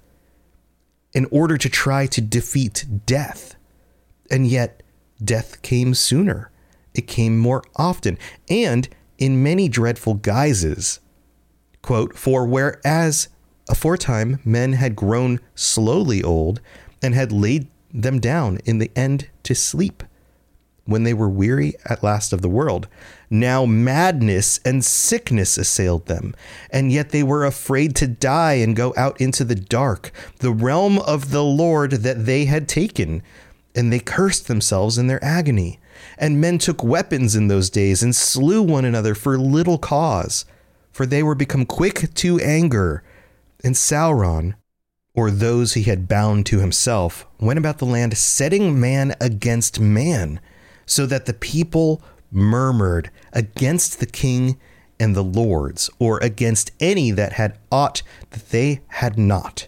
in 1.13 1.27
order 1.29 1.57
to 1.57 1.69
try 1.69 2.07
to 2.07 2.21
defeat 2.21 2.85
death. 3.05 3.55
And 4.31 4.47
yet, 4.47 4.81
death 5.23 5.61
came 5.61 5.93
sooner. 5.93 6.49
It 6.95 7.07
came 7.07 7.37
more 7.37 7.63
often, 7.75 8.17
and 8.49 8.89
in 9.19 9.43
many 9.43 9.69
dreadful 9.69 10.15
guises. 10.15 10.99
Quote, 11.81 12.17
For 12.17 12.45
whereas 12.45 13.27
aforetime 13.69 14.39
men 14.43 14.73
had 14.73 14.95
grown 14.95 15.39
slowly 15.53 16.23
old 16.23 16.59
and 17.01 17.13
had 17.13 17.31
laid 17.31 17.67
them 17.93 18.19
down 18.19 18.57
in 18.65 18.79
the 18.79 18.91
end 18.95 19.29
to 19.43 19.53
sleep 19.53 20.03
when 20.85 21.03
they 21.03 21.13
were 21.13 21.29
weary 21.29 21.73
at 21.85 22.03
last 22.03 22.33
of 22.33 22.41
the 22.41 22.49
world. 22.49 22.87
Now 23.29 23.65
madness 23.65 24.59
and 24.65 24.83
sickness 24.83 25.57
assailed 25.57 26.07
them, 26.07 26.35
and 26.71 26.91
yet 26.91 27.09
they 27.09 27.21
were 27.21 27.45
afraid 27.45 27.95
to 27.97 28.07
die 28.07 28.53
and 28.53 28.75
go 28.75 28.93
out 28.97 29.21
into 29.21 29.43
the 29.43 29.55
dark, 29.55 30.11
the 30.39 30.51
realm 30.51 30.97
of 30.99 31.29
the 31.29 31.43
Lord 31.43 31.91
that 31.91 32.25
they 32.25 32.45
had 32.45 32.67
taken. 32.67 33.21
And 33.75 33.93
they 33.93 33.99
cursed 33.99 34.47
themselves 34.47 34.97
in 34.97 35.05
their 35.05 35.23
agony. 35.23 35.79
And 36.17 36.41
men 36.41 36.57
took 36.57 36.83
weapons 36.83 37.35
in 37.35 37.47
those 37.47 37.69
days 37.69 38.03
and 38.03 38.15
slew 38.15 38.61
one 38.61 38.85
another 38.85 39.15
for 39.15 39.37
little 39.37 39.77
cause, 39.77 40.45
for 40.91 41.05
they 41.05 41.23
were 41.23 41.35
become 41.35 41.65
quick 41.65 42.13
to 42.15 42.39
anger. 42.39 43.03
And 43.63 43.75
Sauron, 43.75 44.55
or 45.13 45.31
those 45.31 45.73
he 45.73 45.83
had 45.83 46.07
bound 46.07 46.45
to 46.47 46.59
himself, 46.59 47.27
went 47.39 47.59
about 47.59 47.79
the 47.79 47.85
land 47.85 48.17
setting 48.17 48.79
man 48.79 49.15
against 49.19 49.79
man, 49.79 50.39
so 50.85 51.05
that 51.05 51.25
the 51.25 51.33
people 51.33 52.01
murmured 52.31 53.11
against 53.33 53.99
the 53.99 54.05
king 54.05 54.57
and 54.99 55.15
the 55.15 55.23
lords, 55.23 55.89
or 55.99 56.19
against 56.19 56.71
any 56.79 57.11
that 57.11 57.33
had 57.33 57.57
aught 57.71 58.03
that 58.31 58.49
they 58.49 58.81
had 58.87 59.17
not. 59.17 59.67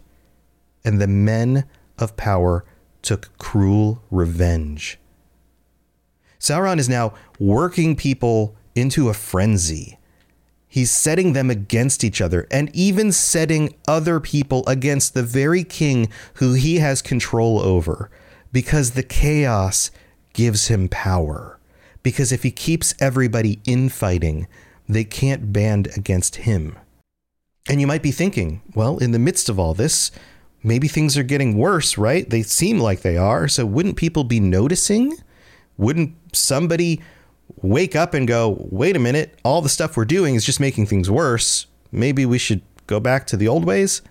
And 0.83 0.99
the 0.99 1.07
men 1.07 1.65
of 1.97 2.17
power 2.17 2.65
took 3.01 3.37
cruel 3.37 4.03
revenge. 4.11 4.99
Sauron 6.41 6.79
is 6.79 6.89
now 6.89 7.13
working 7.39 7.95
people 7.95 8.55
into 8.73 9.09
a 9.09 9.13
frenzy. 9.13 9.99
He's 10.67 10.89
setting 10.89 11.33
them 11.33 11.51
against 11.51 12.03
each 12.03 12.19
other 12.19 12.47
and 12.49 12.73
even 12.75 13.11
setting 13.11 13.75
other 13.87 14.19
people 14.19 14.63
against 14.65 15.13
the 15.13 15.21
very 15.21 15.63
king 15.63 16.09
who 16.35 16.53
he 16.53 16.79
has 16.79 17.01
control 17.01 17.59
over 17.59 18.09
because 18.51 18.91
the 18.91 19.03
chaos 19.03 19.91
gives 20.33 20.67
him 20.67 20.89
power. 20.89 21.59
Because 22.01 22.31
if 22.31 22.41
he 22.41 22.51
keeps 22.51 22.95
everybody 22.99 23.59
infighting, 23.65 24.47
they 24.89 25.03
can't 25.03 25.53
band 25.53 25.89
against 25.95 26.37
him. 26.37 26.77
And 27.69 27.79
you 27.79 27.85
might 27.85 28.01
be 28.01 28.11
thinking, 28.11 28.61
well, 28.73 28.97
in 28.97 29.11
the 29.11 29.19
midst 29.19 29.47
of 29.47 29.59
all 29.59 29.75
this, 29.75 30.09
maybe 30.63 30.87
things 30.87 31.17
are 31.17 31.23
getting 31.23 31.55
worse, 31.55 31.97
right? 31.97 32.27
They 32.27 32.41
seem 32.41 32.79
like 32.79 33.01
they 33.01 33.17
are. 33.17 33.47
So 33.47 33.65
wouldn't 33.65 33.97
people 33.97 34.23
be 34.23 34.39
noticing? 34.39 35.17
Wouldn't 35.77 36.15
somebody 36.33 37.01
wake 37.57 37.95
up 37.95 38.13
and 38.13 38.27
go, 38.27 38.67
wait 38.69 38.95
a 38.95 38.99
minute, 38.99 39.37
all 39.43 39.61
the 39.61 39.69
stuff 39.69 39.97
we're 39.97 40.05
doing 40.05 40.35
is 40.35 40.45
just 40.45 40.59
making 40.59 40.85
things 40.85 41.09
worse. 41.09 41.67
Maybe 41.91 42.25
we 42.25 42.37
should 42.37 42.61
go 42.87 42.99
back 42.99 43.27
to 43.27 43.37
the 43.37 43.47
old 43.47 43.65
ways. 43.65 44.01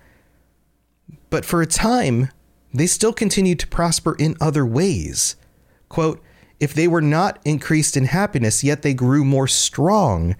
But 1.30 1.44
for 1.44 1.62
a 1.62 1.66
time, 1.66 2.30
they 2.72 2.86
still 2.86 3.12
continued 3.12 3.58
to 3.60 3.66
prosper 3.66 4.14
in 4.18 4.36
other 4.40 4.64
ways. 4.66 5.36
Quote, 5.88 6.22
if 6.58 6.74
they 6.74 6.86
were 6.86 7.00
not 7.00 7.38
increased 7.44 7.96
in 7.96 8.04
happiness, 8.04 8.62
yet 8.62 8.82
they 8.82 8.94
grew 8.94 9.24
more 9.24 9.48
strong, 9.48 10.36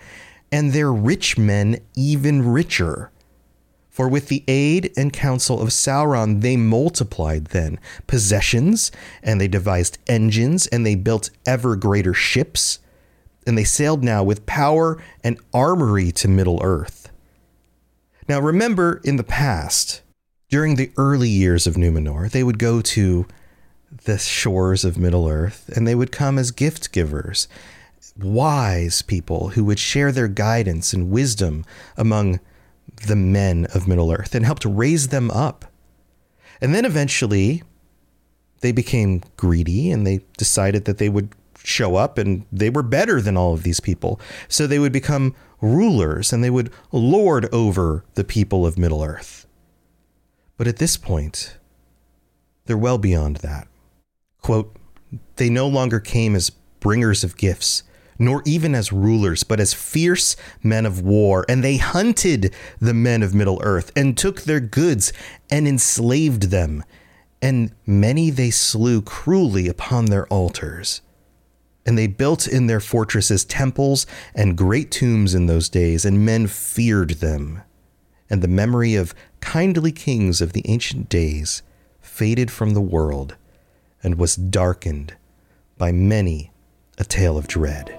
and 0.53 0.73
their 0.73 0.93
rich 0.93 1.39
men 1.39 1.79
even 1.97 2.47
richer. 2.47 3.11
For 4.01 4.09
with 4.09 4.29
the 4.29 4.45
aid 4.49 4.95
and 4.97 5.13
counsel 5.13 5.61
of 5.61 5.69
Sauron, 5.69 6.41
they 6.41 6.57
multiplied 6.57 7.49
then 7.49 7.79
possessions, 8.07 8.91
and 9.23 9.39
they 9.39 9.47
devised 9.47 9.99
engines, 10.07 10.67
and 10.69 10.87
they 10.87 10.95
built 10.95 11.29
ever 11.45 11.77
greater 11.77 12.15
ships 12.15 12.79
and 13.47 13.59
they 13.59 13.65
sailed 13.65 14.03
now 14.03 14.23
with 14.25 14.47
power 14.47 14.97
and 15.23 15.39
armory 15.53 16.13
to 16.13 16.29
Middle 16.29 16.61
Earth. 16.63 17.11
Now, 18.27 18.41
remember 18.41 19.03
in 19.05 19.17
the 19.17 19.23
past, 19.23 20.01
during 20.49 20.77
the 20.77 20.93
early 20.97 21.29
years 21.29 21.67
of 21.67 21.75
Numenor, 21.75 22.31
they 22.31 22.43
would 22.43 22.59
go 22.59 22.81
to 22.81 23.27
the 24.05 24.17
shores 24.17 24.83
of 24.83 24.97
Middle 24.97 25.29
Earth 25.29 25.69
and 25.77 25.87
they 25.87 25.95
would 25.95 26.11
come 26.11 26.39
as 26.39 26.53
gift 26.53 26.91
givers, 26.91 27.49
wise 28.19 29.03
people 29.03 29.51
who 29.51 29.65
would 29.65 29.79
share 29.79 30.11
their 30.11 30.29
guidance 30.29 30.95
and 30.95 31.11
wisdom 31.11 31.67
among 31.99 32.41
the 33.07 33.17
men 33.17 33.67
of 33.75 33.89
Middle 33.89 34.13
Earth 34.13 34.35
and 34.35 34.45
helped 34.45 34.65
raise 34.65 35.09
them 35.09 35.31
up. 35.31 35.65
And 36.61 36.75
then 36.75 36.85
eventually, 36.85 37.63
they 38.61 38.73
became 38.73 39.23
greedy 39.37 39.91
and 39.91 40.07
they 40.07 40.21
decided 40.37 40.85
that 40.85 40.99
they 40.99 41.09
would 41.09 41.35
show 41.63 41.97
up 41.97 42.19
and 42.19 42.45
they 42.53 42.71
were 42.71 42.83
better 42.83 43.21
than 43.21 43.37
all 43.37 43.55
of 43.55 43.63
these 43.63 43.81
people. 43.81 44.21
So 44.49 44.67
they 44.67 44.79
would 44.79 44.93
become 44.93 45.35
rulers 45.61 46.33
and 46.33 46.43
they 46.43 46.51
would 46.51 46.73
lord 46.93 47.53
over 47.53 48.05
the 48.15 48.25
people 48.25 48.67
of 48.67 48.79
Middle 48.79 49.03
Earth. 49.03 49.47
But 50.57 50.67
at 50.67 50.77
this 50.77 50.97
point, 50.97 51.57
they're 52.67 52.77
well 52.77 52.99
beyond 52.99 53.37
that. 53.37 53.67
Quote, 54.43 54.77
they 55.37 55.51
no 55.51 55.67
longer 55.67 56.01
came 56.01 56.37
as 56.37 56.51
bringers 56.81 57.25
of 57.25 57.37
gifts, 57.37 57.83
nor 58.21 58.43
even 58.45 58.75
as 58.75 58.93
rulers, 58.93 59.43
but 59.43 59.59
as 59.59 59.73
fierce 59.73 60.37
men 60.63 60.85
of 60.85 61.01
war. 61.01 61.47
And 61.49 61.65
they 61.65 61.79
hunted 61.79 62.55
the 62.79 62.93
men 62.93 63.23
of 63.23 63.35
Middle 63.35 63.59
Earth 63.65 63.91
and 63.97 64.17
took 64.17 64.43
their 64.43 64.61
goods 64.61 65.13
and 65.51 65.67
enslaved 65.67 66.45
them. 66.45 66.85
And 67.41 67.73
many 67.87 68.29
they 68.29 68.51
slew 68.51 69.01
cruelly 69.01 69.69
upon 69.69 70.05
their 70.05 70.27
altars. 70.27 71.01
And 71.87 71.97
they 71.97 72.07
built 72.07 72.47
in 72.47 72.67
their 72.67 72.79
fortresses 72.79 73.43
temples 73.47 74.07
and 74.35 74.57
great 74.57 74.91
tombs 74.91 75.35
in 75.35 75.47
those 75.47 75.71
days, 75.71 76.05
and 76.05 76.25
men 76.25 76.47
feared 76.47 77.13
them. 77.13 77.63
And 78.29 78.43
the 78.43 78.49
memory 78.49 78.95
of 78.95 79.15
kindly 79.41 79.93
kings 79.93 80.43
of 80.43 80.53
the 80.53 80.63
ancient 80.67 81.09
days 81.09 81.63
faded 82.03 82.51
from 82.51 82.75
the 82.75 82.83
world 82.83 83.37
and 84.03 84.19
was 84.19 84.37
darkened 84.37 85.15
by 85.79 85.91
many 85.91 86.53
a 86.99 87.05
tale 87.05 87.39
of 87.39 87.49
dread. 87.49 87.99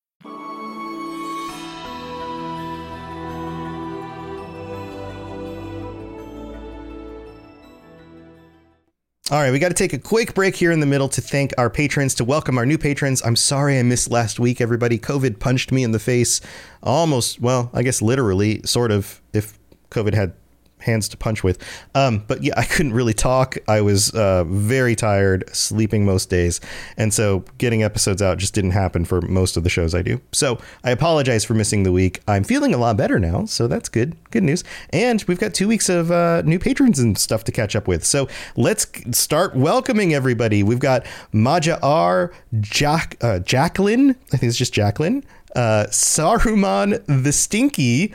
All 9.31 9.39
right, 9.39 9.49
we 9.49 9.59
got 9.59 9.69
to 9.69 9.73
take 9.73 9.93
a 9.93 9.97
quick 9.97 10.33
break 10.33 10.57
here 10.57 10.73
in 10.73 10.81
the 10.81 10.85
middle 10.85 11.07
to 11.07 11.21
thank 11.21 11.53
our 11.57 11.69
patrons, 11.69 12.13
to 12.15 12.25
welcome 12.25 12.57
our 12.57 12.65
new 12.65 12.77
patrons. 12.77 13.21
I'm 13.23 13.37
sorry 13.37 13.79
I 13.79 13.83
missed 13.83 14.11
last 14.11 14.41
week, 14.41 14.59
everybody. 14.59 14.99
COVID 14.99 15.39
punched 15.39 15.71
me 15.71 15.85
in 15.85 15.93
the 15.93 15.99
face 15.99 16.41
almost, 16.83 17.39
well, 17.39 17.69
I 17.73 17.81
guess 17.81 18.01
literally, 18.01 18.61
sort 18.65 18.91
of, 18.91 19.21
if 19.31 19.57
COVID 19.89 20.13
had 20.15 20.33
hands 20.81 21.07
to 21.09 21.17
punch 21.17 21.43
with. 21.43 21.61
Um, 21.95 22.23
but 22.27 22.43
yeah, 22.43 22.53
I 22.57 22.65
couldn't 22.65 22.93
really 22.93 23.13
talk. 23.13 23.57
I 23.67 23.81
was 23.81 24.11
uh, 24.11 24.43
very 24.45 24.95
tired, 24.95 25.43
sleeping 25.53 26.05
most 26.05 26.29
days. 26.29 26.59
And 26.97 27.13
so 27.13 27.45
getting 27.57 27.83
episodes 27.83 28.21
out 28.21 28.37
just 28.37 28.53
didn't 28.53 28.71
happen 28.71 29.05
for 29.05 29.21
most 29.21 29.57
of 29.57 29.63
the 29.63 29.69
shows 29.69 29.95
I 29.95 30.01
do. 30.01 30.21
So 30.31 30.59
I 30.83 30.91
apologize 30.91 31.45
for 31.45 31.53
missing 31.53 31.83
the 31.83 31.91
week. 31.91 32.21
I'm 32.27 32.43
feeling 32.43 32.73
a 32.73 32.77
lot 32.77 32.97
better 32.97 33.19
now. 33.19 33.45
So 33.45 33.67
that's 33.67 33.89
good. 33.89 34.15
Good 34.31 34.43
news. 34.43 34.63
And 34.91 35.23
we've 35.27 35.39
got 35.39 35.53
two 35.53 35.67
weeks 35.67 35.89
of 35.89 36.11
uh, 36.11 36.41
new 36.43 36.59
patrons 36.59 36.99
and 36.99 37.17
stuff 37.17 37.43
to 37.45 37.51
catch 37.51 37.75
up 37.75 37.87
with. 37.87 38.03
So 38.03 38.27
let's 38.55 38.87
start 39.17 39.55
welcoming 39.55 40.13
everybody. 40.13 40.63
We've 40.63 40.79
got 40.79 41.05
Maja 41.31 41.79
R, 41.81 42.31
Jack, 42.59 43.17
uh, 43.21 43.39
Jacqueline. 43.39 44.11
I 44.33 44.37
think 44.37 44.49
it's 44.49 44.57
just 44.57 44.73
Jacqueline. 44.73 45.23
Uh, 45.55 45.85
Saruman 45.89 47.03
the 47.07 47.31
Stinky. 47.31 48.13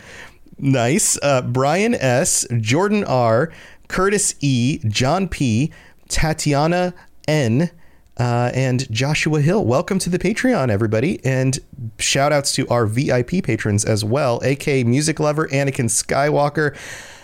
Nice. 0.59 1.19
Uh, 1.23 1.43
Brian 1.43 1.95
S., 1.95 2.47
Jordan 2.61 3.05
R., 3.05 3.53
Curtis 3.89 4.35
E., 4.41 4.79
John 4.87 5.29
P., 5.29 5.71
Tatiana 6.09 6.95
N., 7.29 7.71
uh, 8.19 8.51
and 8.55 8.91
Joshua 8.91 9.43
Hill. 9.43 9.65
Welcome 9.65 9.99
to 9.99 10.09
the 10.09 10.19
Patreon, 10.19 10.71
everybody. 10.71 11.23
And 11.25 11.59
shout 11.99 12.33
outs 12.33 12.53
to 12.53 12.67
our 12.69 12.87
VIP 12.87 13.45
patrons 13.45 13.85
as 13.85 14.05
well, 14.05 14.41
AK 14.41 14.87
Music 14.87 15.21
Lover, 15.21 15.47
Anakin 15.49 15.91
Skywalker. 15.91 16.75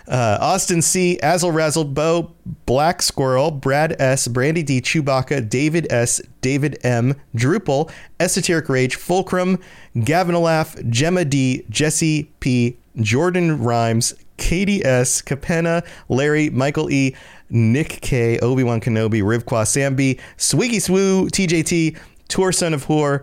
Uh, 0.09 0.39
Austin 0.41 0.83
C, 0.83 1.19
Azel 1.23 1.53
Razzle, 1.53 1.85
Bo, 1.85 2.33
Black 2.67 3.03
Squirrel, 3.03 3.51
Brad 3.51 3.95
S, 4.01 4.29
Brandy 4.29 4.63
D, 4.63 4.81
Chewbacca, 4.81 5.49
David 5.49 5.87
S, 5.91 6.21
David 6.41 6.79
M, 6.85 7.15
Drupal, 7.35 7.91
Esoteric 8.19 8.69
Rage, 8.69 8.97
Fulcrum, 8.97 9.59
Gavin 10.03 10.35
Olaf, 10.35 10.77
Gemma 10.89 11.25
D, 11.25 11.65
Jesse 11.71 12.25
P, 12.41 12.77
Jordan 13.01 13.63
Rhymes, 13.63 14.15
Katie 14.37 14.85
S, 14.85 15.23
Capenna, 15.23 15.87
Larry, 16.09 16.51
Michael 16.51 16.91
E, 16.91 17.15
Nick 17.49 18.01
K, 18.01 18.39
Obi 18.41 18.65
Wan 18.65 18.81
Kenobi, 18.81 19.23
Rivqua, 19.23 19.65
Sambi, 19.65 20.19
Swiggy 20.37 20.77
Swoo, 20.77 21.29
TJT, 21.29 21.97
Tour 22.29 22.51
Son 22.51 22.75
of 22.75 22.87
Whore, 22.87 23.23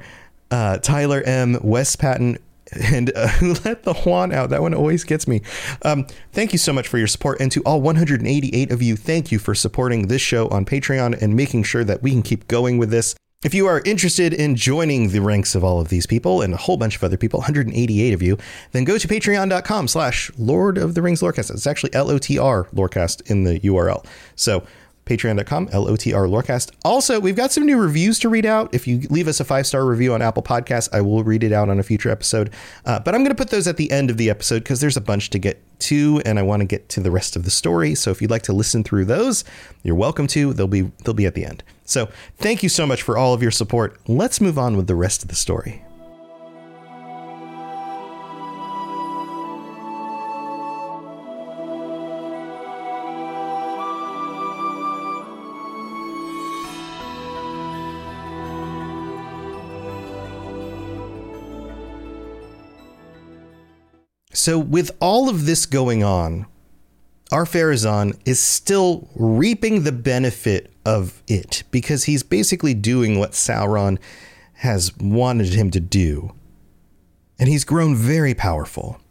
uh, 0.52 0.78
Tyler 0.78 1.22
M, 1.24 1.58
Wes 1.62 1.96
Patton, 1.96 2.38
and 2.74 3.12
uh, 3.16 3.28
who 3.28 3.54
let 3.66 3.84
the 3.84 3.94
Juan 3.94 4.32
out? 4.32 4.50
That 4.50 4.62
one 4.62 4.74
always 4.74 5.04
gets 5.04 5.28
me. 5.28 5.42
Um, 5.84 6.08
thank 6.32 6.52
you 6.52 6.60
so 6.60 6.74
much 6.74 6.88
for 6.88 6.98
your 6.98 7.08
support. 7.08 7.40
And 7.40 7.52
to 7.52 7.62
all 7.64 7.82
188 7.82 8.72
of 8.72 8.82
you, 8.82 8.96
thank 8.96 9.32
you 9.32 9.40
for 9.40 9.56
supporting 9.56 10.08
this 10.08 10.22
show 10.22 10.48
on 10.50 10.66
Patreon 10.66 11.22
and 11.22 11.36
making 11.36 11.64
sure 11.64 11.84
that 11.84 12.04
we 12.04 12.12
can 12.12 12.22
keep 12.22 12.48
going 12.48 12.78
with 12.78 12.90
this. 12.90 13.16
If 13.42 13.54
you 13.54 13.68
are 13.68 13.82
interested 13.86 14.34
in 14.34 14.58
joining 14.58 15.12
the 15.12 15.22
ranks 15.22 15.56
of 15.56 15.64
all 15.64 15.80
of 15.80 15.88
these 15.88 16.06
people 16.06 16.42
and 16.42 16.54
a 16.54 16.58
whole 16.58 16.76
bunch 16.76 16.98
of 16.98 17.06
other 17.06 17.16
people, 17.16 17.40
188 17.40 18.14
of 18.14 18.22
you, 18.22 18.38
then 18.74 18.84
go 18.84 18.98
to 18.98 19.08
patreon.com 19.08 19.88
slash 19.88 20.30
Lord 20.38 20.78
of 20.78 20.94
the 20.94 21.02
Rings 21.02 21.22
Lorecast. 21.22 21.50
It's 21.50 21.66
actually 21.66 21.94
L-O-T-R 21.94 22.66
Lorecast 22.74 23.32
in 23.32 23.46
the 23.46 23.62
URL. 23.62 24.06
So 24.36 24.66
patreon.com, 25.10 25.70
L-O-T-R 25.72 26.26
Lorecast. 26.28 26.72
Also, 26.86 27.20
we've 27.20 27.36
got 27.36 27.52
some 27.52 27.66
new 27.66 27.78
reviews 27.78 28.20
to 28.20 28.30
read 28.30 28.46
out. 28.46 28.74
If 28.74 28.88
you 28.88 29.00
leave 29.10 29.28
us 29.28 29.40
a 29.40 29.44
five-star 29.46 29.86
review 29.86 30.14
on 30.14 30.22
Apple 30.22 30.44
Podcasts, 30.44 30.88
I 30.94 31.02
will 31.02 31.24
read 31.24 31.44
it 31.44 31.52
out 31.52 31.68
on 31.68 31.80
a 31.80 31.84
future 31.84 32.10
episode. 32.10 32.52
Uh, 32.86 33.00
but 33.00 33.16
I'm 33.16 33.22
going 33.22 33.36
to 33.36 33.36
put 33.36 33.50
those 33.50 33.68
at 33.68 33.78
the 33.78 33.92
end 33.92 34.10
of 34.10 34.18
the 34.18 34.30
episode 34.30 34.60
because 34.60 34.80
there's 34.80 34.98
a 34.98 35.02
bunch 35.02 35.30
to 35.32 35.40
get 35.40 35.62
to, 35.80 36.22
and 36.26 36.38
I 36.38 36.44
want 36.44 36.62
to 36.62 36.66
get 36.66 36.90
to 36.90 37.00
the 37.00 37.12
rest 37.12 37.36
of 37.36 37.44
the 37.44 37.52
story. 37.52 37.96
So 37.96 38.12
if 38.12 38.22
you'd 38.22 38.32
like 38.32 38.44
to 38.44 38.54
listen 38.54 38.84
through 38.84 39.06
those, 39.06 39.44
you're 39.84 39.96
welcome 39.96 40.28
to. 40.28 40.54
They'll 40.54 40.68
be 40.68 40.92
they'll 41.04 41.14
be 41.14 41.26
at 41.26 41.36
the 41.36 41.46
end. 41.46 41.64
So 41.86 42.10
thank 42.38 42.62
you 42.62 42.70
so 42.70 42.86
much 42.86 43.02
for 43.02 43.18
all 43.18 43.34
of 43.34 43.42
your 43.42 43.52
support. 43.52 43.98
Let's 44.08 44.40
move 44.40 44.60
on 44.60 44.78
with 44.78 44.88
the 44.88 44.96
rest 44.96 45.24
of 45.24 45.30
the 45.30 45.36
story. 45.36 45.84
So, 64.40 64.58
with 64.58 64.96
all 65.02 65.28
of 65.28 65.46
this 65.46 65.66
going 65.66 66.02
on, 66.02 66.46
Ar-Pharazôn 67.30 68.18
is 68.24 68.42
still 68.42 69.10
reaping 69.14 69.84
the 69.84 69.92
benefit 69.92 70.72
of 70.86 71.22
it 71.28 71.64
because 71.72 72.06
he's 72.06 72.24
basically 72.24 72.74
doing 72.74 73.20
what 73.20 73.34
Sauron 73.34 74.00
has 74.54 74.96
wanted 74.96 75.50
him 75.56 75.72
to 75.72 75.82
do. 75.82 76.34
And 77.38 77.50
he's 77.50 77.66
grown 77.66 77.98
very 77.98 78.34
powerful. 78.34 79.02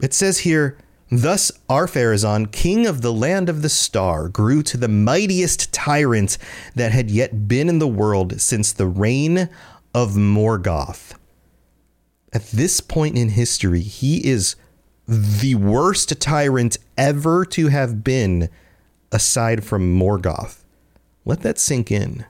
It 0.00 0.14
says 0.14 0.38
here, 0.38 0.78
Thus 1.10 1.50
Ar-Pharazôn, 1.68 2.52
king 2.52 2.86
of 2.86 3.02
the 3.02 3.12
land 3.12 3.48
of 3.48 3.62
the 3.62 3.68
star, 3.68 4.28
grew 4.28 4.62
to 4.62 4.76
the 4.76 4.86
mightiest 4.86 5.72
tyrant 5.72 6.38
that 6.76 6.92
had 6.92 7.10
yet 7.10 7.48
been 7.48 7.68
in 7.68 7.80
the 7.80 7.88
world 7.88 8.40
since 8.40 8.72
the 8.72 8.86
reign 8.86 9.48
of 9.92 10.12
Morgoth 10.12 11.14
at 12.32 12.46
this 12.46 12.80
point 12.80 13.16
in 13.16 13.30
history, 13.30 13.80
he 13.80 14.26
is 14.26 14.56
the 15.06 15.54
worst 15.54 16.20
tyrant 16.20 16.78
ever 16.96 17.44
to 17.46 17.68
have 17.68 18.02
been, 18.02 18.48
aside 19.10 19.64
from 19.64 19.98
Morgoth. 19.98 20.64
Let 21.24 21.40
that 21.40 21.58
sink 21.58 21.90
in. 21.90 22.24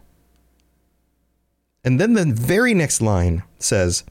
And 1.85 2.01
then 2.01 2.15
the 2.15 2.25
very 2.25 2.75
next 2.75 3.01
line 3.01 3.43
says, 3.59 4.05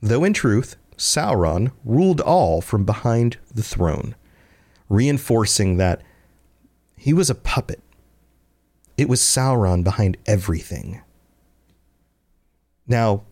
Though 0.00 0.24
in 0.24 0.32
truth, 0.32 0.76
Sauron 0.96 1.72
ruled 1.84 2.20
all 2.20 2.60
from 2.60 2.84
behind 2.84 3.38
the 3.52 3.62
throne, 3.62 4.14
reinforcing 4.88 5.76
that 5.76 6.02
he 6.96 7.12
was 7.12 7.30
a 7.30 7.34
puppet. 7.34 7.80
It 8.96 9.08
was 9.08 9.20
Sauron 9.20 9.82
behind 9.82 10.16
everything. 10.26 11.02
Now, 12.86 13.24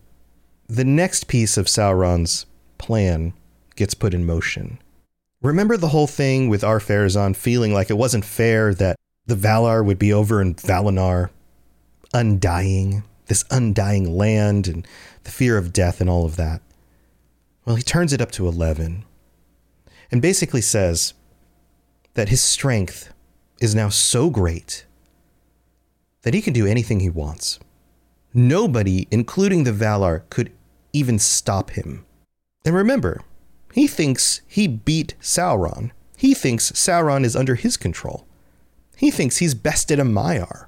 the 0.71 0.85
next 0.85 1.27
piece 1.27 1.57
of 1.57 1.65
Sauron's 1.65 2.45
plan 2.77 3.33
gets 3.75 3.93
put 3.93 4.13
in 4.13 4.25
motion. 4.25 4.79
Remember 5.41 5.75
the 5.75 5.89
whole 5.89 6.07
thing 6.07 6.47
with 6.47 6.63
Ar-Pharazôn 6.63 7.35
feeling 7.35 7.73
like 7.73 7.89
it 7.89 7.97
wasn't 7.97 8.23
fair 8.23 8.73
that 8.75 8.95
the 9.25 9.35
Valar 9.35 9.83
would 9.83 9.99
be 9.99 10.13
over 10.13 10.41
in 10.41 10.55
Valinor, 10.55 11.29
undying, 12.13 13.03
this 13.25 13.43
undying 13.51 14.15
land 14.15 14.69
and 14.69 14.87
the 15.25 15.31
fear 15.31 15.57
of 15.57 15.73
death 15.73 15.99
and 15.99 16.09
all 16.09 16.23
of 16.23 16.37
that. 16.37 16.61
Well, 17.65 17.75
he 17.75 17.83
turns 17.83 18.13
it 18.13 18.21
up 18.21 18.31
to 18.31 18.47
11 18.47 19.03
and 20.09 20.21
basically 20.21 20.61
says 20.61 21.13
that 22.13 22.29
his 22.29 22.41
strength 22.41 23.11
is 23.59 23.75
now 23.75 23.89
so 23.89 24.29
great 24.29 24.85
that 26.21 26.33
he 26.33 26.41
can 26.41 26.53
do 26.53 26.65
anything 26.65 27.01
he 27.01 27.09
wants. 27.09 27.59
Nobody, 28.33 29.09
including 29.11 29.65
the 29.65 29.73
Valar, 29.73 30.21
could 30.29 30.49
even 30.93 31.19
stop 31.19 31.71
him. 31.71 32.05
And 32.65 32.75
remember, 32.75 33.21
he 33.73 33.87
thinks 33.87 34.41
he 34.47 34.67
beat 34.67 35.15
Sauron. 35.21 35.91
He 36.17 36.33
thinks 36.33 36.71
Sauron 36.71 37.23
is 37.23 37.35
under 37.35 37.55
his 37.55 37.77
control. 37.77 38.25
He 38.95 39.09
thinks 39.09 39.37
he's 39.37 39.55
bested 39.55 39.99
a 39.99 40.03
Maiar. 40.03 40.67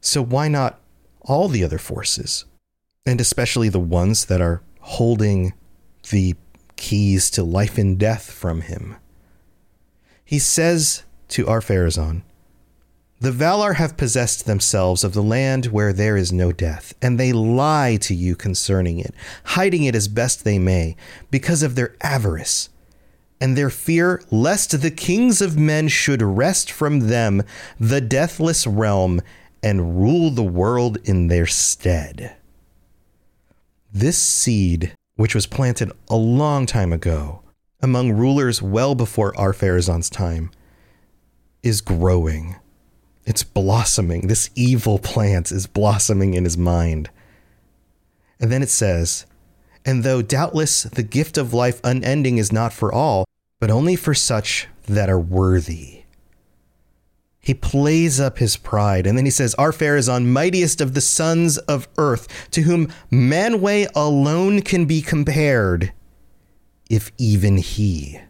So 0.00 0.22
why 0.22 0.48
not 0.48 0.78
all 1.22 1.48
the 1.48 1.64
other 1.64 1.78
forces? 1.78 2.44
And 3.04 3.20
especially 3.20 3.68
the 3.68 3.80
ones 3.80 4.26
that 4.26 4.40
are 4.40 4.62
holding 4.80 5.52
the 6.10 6.36
keys 6.76 7.30
to 7.30 7.42
life 7.42 7.78
and 7.78 7.98
death 7.98 8.30
from 8.30 8.60
him. 8.60 8.96
He 10.24 10.38
says 10.38 11.02
to 11.28 11.48
Ar-Pharazôn, 11.48 12.22
the 13.18 13.30
Valar 13.30 13.76
have 13.76 13.96
possessed 13.96 14.44
themselves 14.44 15.02
of 15.02 15.14
the 15.14 15.22
land 15.22 15.66
where 15.66 15.92
there 15.92 16.16
is 16.16 16.32
no 16.32 16.52
death, 16.52 16.92
and 17.00 17.18
they 17.18 17.32
lie 17.32 17.96
to 18.02 18.14
you 18.14 18.36
concerning 18.36 18.98
it, 18.98 19.14
hiding 19.44 19.84
it 19.84 19.94
as 19.94 20.06
best 20.06 20.44
they 20.44 20.58
may, 20.58 20.96
because 21.30 21.62
of 21.62 21.74
their 21.74 21.96
avarice, 22.02 22.68
and 23.40 23.56
their 23.56 23.70
fear 23.70 24.22
lest 24.30 24.80
the 24.82 24.90
kings 24.90 25.40
of 25.40 25.56
men 25.56 25.88
should 25.88 26.20
wrest 26.20 26.70
from 26.70 27.08
them 27.08 27.42
the 27.80 28.02
deathless 28.02 28.66
realm 28.66 29.20
and 29.62 29.98
rule 30.00 30.30
the 30.30 30.42
world 30.42 30.98
in 31.04 31.28
their 31.28 31.46
stead. 31.46 32.36
This 33.92 34.18
seed, 34.18 34.92
which 35.14 35.34
was 35.34 35.46
planted 35.46 35.90
a 36.10 36.16
long 36.16 36.66
time 36.66 36.92
ago, 36.92 37.42
among 37.80 38.12
rulers 38.12 38.60
well 38.60 38.94
before 38.94 39.36
Ar-Pharazôn's 39.38 40.10
time, 40.10 40.50
is 41.62 41.80
growing 41.80 42.56
it's 43.26 43.42
blossoming. 43.42 44.28
This 44.28 44.50
evil 44.54 44.98
plant 44.98 45.50
is 45.50 45.66
blossoming 45.66 46.34
in 46.34 46.44
his 46.44 46.56
mind. 46.56 47.10
And 48.38 48.52
then 48.52 48.62
it 48.62 48.70
says, 48.70 49.26
And 49.84 50.04
though 50.04 50.22
doubtless 50.22 50.84
the 50.84 51.02
gift 51.02 51.36
of 51.36 51.52
life 51.52 51.80
unending 51.82 52.38
is 52.38 52.52
not 52.52 52.72
for 52.72 52.92
all, 52.92 53.26
but 53.60 53.70
only 53.70 53.96
for 53.96 54.14
such 54.14 54.68
that 54.86 55.10
are 55.10 55.18
worthy. 55.18 56.04
He 57.40 57.54
plays 57.54 58.20
up 58.20 58.38
his 58.38 58.56
pride, 58.56 59.06
and 59.06 59.16
then 59.16 59.24
he 59.24 59.30
says, 59.30 59.54
Ar-Pharazôn 59.54 60.26
mightiest 60.26 60.80
of 60.80 60.94
the 60.94 61.00
sons 61.00 61.58
of 61.58 61.88
earth, 61.96 62.50
to 62.50 62.62
whom 62.62 62.88
Manwë 63.10 63.88
alone 63.94 64.62
can 64.62 64.84
be 64.84 65.00
compared, 65.00 65.92
if 66.90 67.12
even 67.18 67.58
he. 67.58 68.20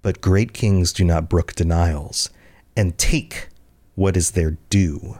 But 0.00 0.22
great 0.22 0.54
kings 0.54 0.92
do 0.92 1.04
not 1.04 1.28
brook 1.28 1.54
denials, 1.54 2.30
and 2.74 2.96
take 2.96 3.48
what 3.98 4.16
is 4.16 4.30
their 4.30 4.52
due. 4.70 5.18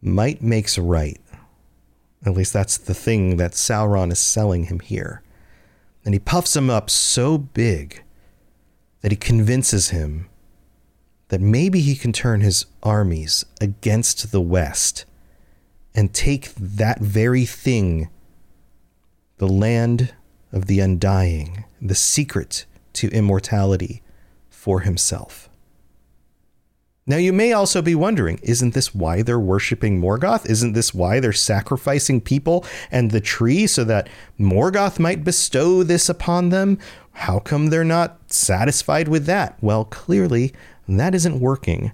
Might 0.00 0.42
makes 0.42 0.78
right. 0.78 1.20
At 2.24 2.34
least 2.34 2.52
that's 2.52 2.78
the 2.78 2.94
thing 2.94 3.36
that 3.36 3.50
Sauron 3.50 4.12
is 4.12 4.20
selling 4.20 4.66
him 4.66 4.78
here. 4.78 5.24
And 6.04 6.14
he 6.14 6.20
puffs 6.20 6.54
him 6.54 6.70
up 6.70 6.88
so 6.88 7.38
big 7.38 8.04
that 9.00 9.10
he 9.10 9.16
convinces 9.16 9.88
him 9.88 10.28
that 11.30 11.40
maybe 11.40 11.80
he 11.80 11.96
can 11.96 12.12
turn 12.12 12.42
his 12.42 12.66
armies 12.80 13.44
against 13.60 14.30
the 14.30 14.40
West 14.40 15.04
and 15.96 16.14
take 16.14 16.54
that 16.54 17.00
very 17.00 17.44
thing, 17.44 18.08
the 19.38 19.48
land 19.48 20.14
of 20.52 20.66
the 20.66 20.78
undying, 20.78 21.64
the 21.80 21.96
secret 21.96 22.66
to 22.92 23.08
immortality, 23.08 24.00
for 24.48 24.80
himself. 24.80 25.48
Now, 27.04 27.16
you 27.16 27.32
may 27.32 27.52
also 27.52 27.82
be 27.82 27.96
wondering 27.96 28.38
isn't 28.42 28.74
this 28.74 28.94
why 28.94 29.22
they're 29.22 29.40
worshiping 29.40 30.00
Morgoth? 30.00 30.48
Isn't 30.48 30.74
this 30.74 30.94
why 30.94 31.18
they're 31.18 31.32
sacrificing 31.32 32.20
people 32.20 32.64
and 32.92 33.10
the 33.10 33.20
tree 33.20 33.66
so 33.66 33.82
that 33.84 34.08
Morgoth 34.38 35.00
might 35.00 35.24
bestow 35.24 35.82
this 35.82 36.08
upon 36.08 36.50
them? 36.50 36.78
How 37.12 37.40
come 37.40 37.66
they're 37.66 37.84
not 37.84 38.32
satisfied 38.32 39.08
with 39.08 39.26
that? 39.26 39.56
Well, 39.60 39.84
clearly, 39.84 40.52
that 40.88 41.14
isn't 41.14 41.40
working. 41.40 41.92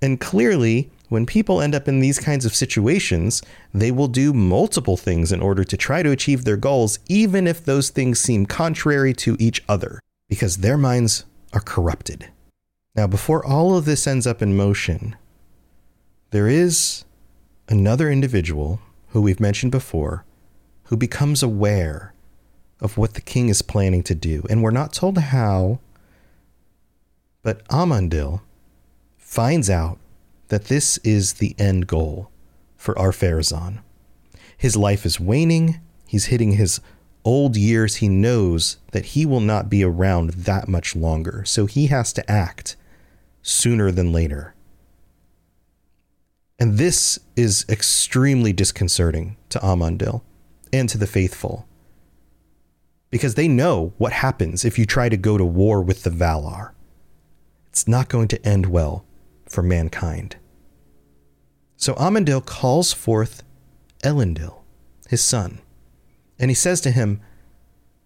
And 0.00 0.20
clearly, 0.20 0.90
when 1.08 1.26
people 1.26 1.60
end 1.60 1.74
up 1.74 1.86
in 1.86 2.00
these 2.00 2.18
kinds 2.18 2.44
of 2.44 2.54
situations, 2.54 3.42
they 3.74 3.92
will 3.92 4.08
do 4.08 4.32
multiple 4.32 4.96
things 4.96 5.32
in 5.32 5.40
order 5.40 5.64
to 5.64 5.76
try 5.76 6.02
to 6.02 6.10
achieve 6.10 6.44
their 6.44 6.56
goals, 6.56 6.98
even 7.08 7.46
if 7.46 7.64
those 7.64 7.90
things 7.90 8.18
seem 8.18 8.46
contrary 8.46 9.12
to 9.14 9.36
each 9.38 9.62
other, 9.68 10.00
because 10.28 10.58
their 10.58 10.78
minds 10.78 11.24
are 11.52 11.60
corrupted. 11.60 12.28
Now, 12.96 13.06
before 13.06 13.44
all 13.44 13.76
of 13.76 13.84
this 13.84 14.06
ends 14.06 14.26
up 14.26 14.40
in 14.40 14.56
motion, 14.56 15.16
there 16.30 16.48
is 16.48 17.04
another 17.68 18.10
individual 18.10 18.80
who 19.08 19.20
we've 19.20 19.40
mentioned 19.40 19.70
before 19.70 20.24
who 20.84 20.96
becomes 20.96 21.42
aware 21.42 22.14
of 22.80 22.96
what 22.96 23.14
the 23.14 23.20
king 23.20 23.48
is 23.48 23.60
planning 23.60 24.02
to 24.04 24.14
do. 24.14 24.44
And 24.48 24.62
we're 24.62 24.70
not 24.70 24.92
told 24.92 25.18
how, 25.18 25.80
but 27.42 27.66
Amandil 27.68 28.40
finds 29.18 29.68
out 29.68 29.98
that 30.48 30.66
this 30.66 30.98
is 30.98 31.34
the 31.34 31.54
end 31.58 31.86
goal 31.86 32.30
for 32.76 32.98
Ar-Pharazôn. 32.98 33.80
His 34.56 34.76
life 34.76 35.04
is 35.04 35.20
waning, 35.20 35.80
he's 36.06 36.26
hitting 36.26 36.52
his 36.52 36.80
old 37.26 37.56
years. 37.56 37.96
He 37.96 38.08
knows 38.08 38.78
that 38.92 39.06
he 39.06 39.26
will 39.26 39.40
not 39.40 39.68
be 39.68 39.82
around 39.82 40.30
that 40.30 40.68
much 40.68 40.94
longer. 40.94 41.44
So 41.44 41.66
he 41.66 41.88
has 41.88 42.12
to 42.14 42.30
act 42.30 42.76
sooner 43.46 43.92
than 43.92 44.12
later. 44.12 44.54
And 46.58 46.78
this 46.78 47.20
is 47.36 47.64
extremely 47.68 48.52
disconcerting 48.52 49.36
to 49.50 49.60
Amandil 49.60 50.22
and 50.72 50.88
to 50.88 50.98
the 50.98 51.06
faithful. 51.06 51.68
Because 53.08 53.36
they 53.36 53.46
know 53.46 53.94
what 53.98 54.12
happens 54.12 54.64
if 54.64 54.80
you 54.80 54.84
try 54.84 55.08
to 55.08 55.16
go 55.16 55.38
to 55.38 55.44
war 55.44 55.80
with 55.80 56.02
the 56.02 56.10
Valar. 56.10 56.72
It's 57.68 57.86
not 57.86 58.08
going 58.08 58.26
to 58.28 58.44
end 58.44 58.66
well 58.66 59.04
for 59.48 59.62
mankind. 59.62 60.36
So 61.76 61.94
Amandil 61.94 62.44
calls 62.44 62.92
forth 62.92 63.44
Elendil, 64.02 64.56
his 65.08 65.22
son, 65.22 65.60
and 66.36 66.50
he 66.50 66.54
says 66.54 66.80
to 66.80 66.90
him, 66.90 67.20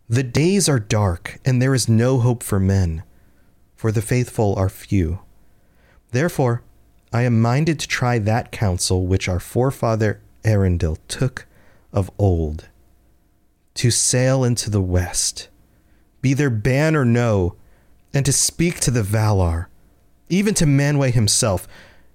The 0.07 0.23
days 0.23 0.69
are 0.69 0.81
dark, 0.81 1.41
and 1.47 1.63
there 1.63 1.75
is 1.75 1.89
no 1.89 2.19
hope 2.19 2.43
for 2.43 2.61
men, 2.61 3.05
for 3.75 3.91
the 3.91 4.03
faithful 4.03 4.55
are 4.57 4.69
few. 4.69 5.21
Therefore, 6.13 6.63
I 7.13 7.23
am 7.23 7.41
minded 7.41 7.79
to 7.81 7.89
try 7.89 8.19
that 8.19 8.53
counsel 8.53 9.07
which 9.07 9.29
our 9.29 9.41
forefather 9.41 10.21
Eärendil 10.45 10.99
took 11.09 11.47
of 11.93 12.11
old 12.19 12.69
to 13.75 13.91
sail 13.91 14.45
into 14.45 14.71
the 14.71 14.81
west, 14.81 15.49
be 16.21 16.35
there 16.35 16.51
ban 16.51 16.95
or 16.95 17.05
no, 17.05 17.57
and 18.13 18.27
to 18.27 18.33
speak 18.33 18.81
to 18.81 18.91
the 18.91 19.03
Valar, 19.03 19.67
even 20.29 20.55
to 20.55 20.67
Manwë 20.67 21.13
himself, 21.13 21.67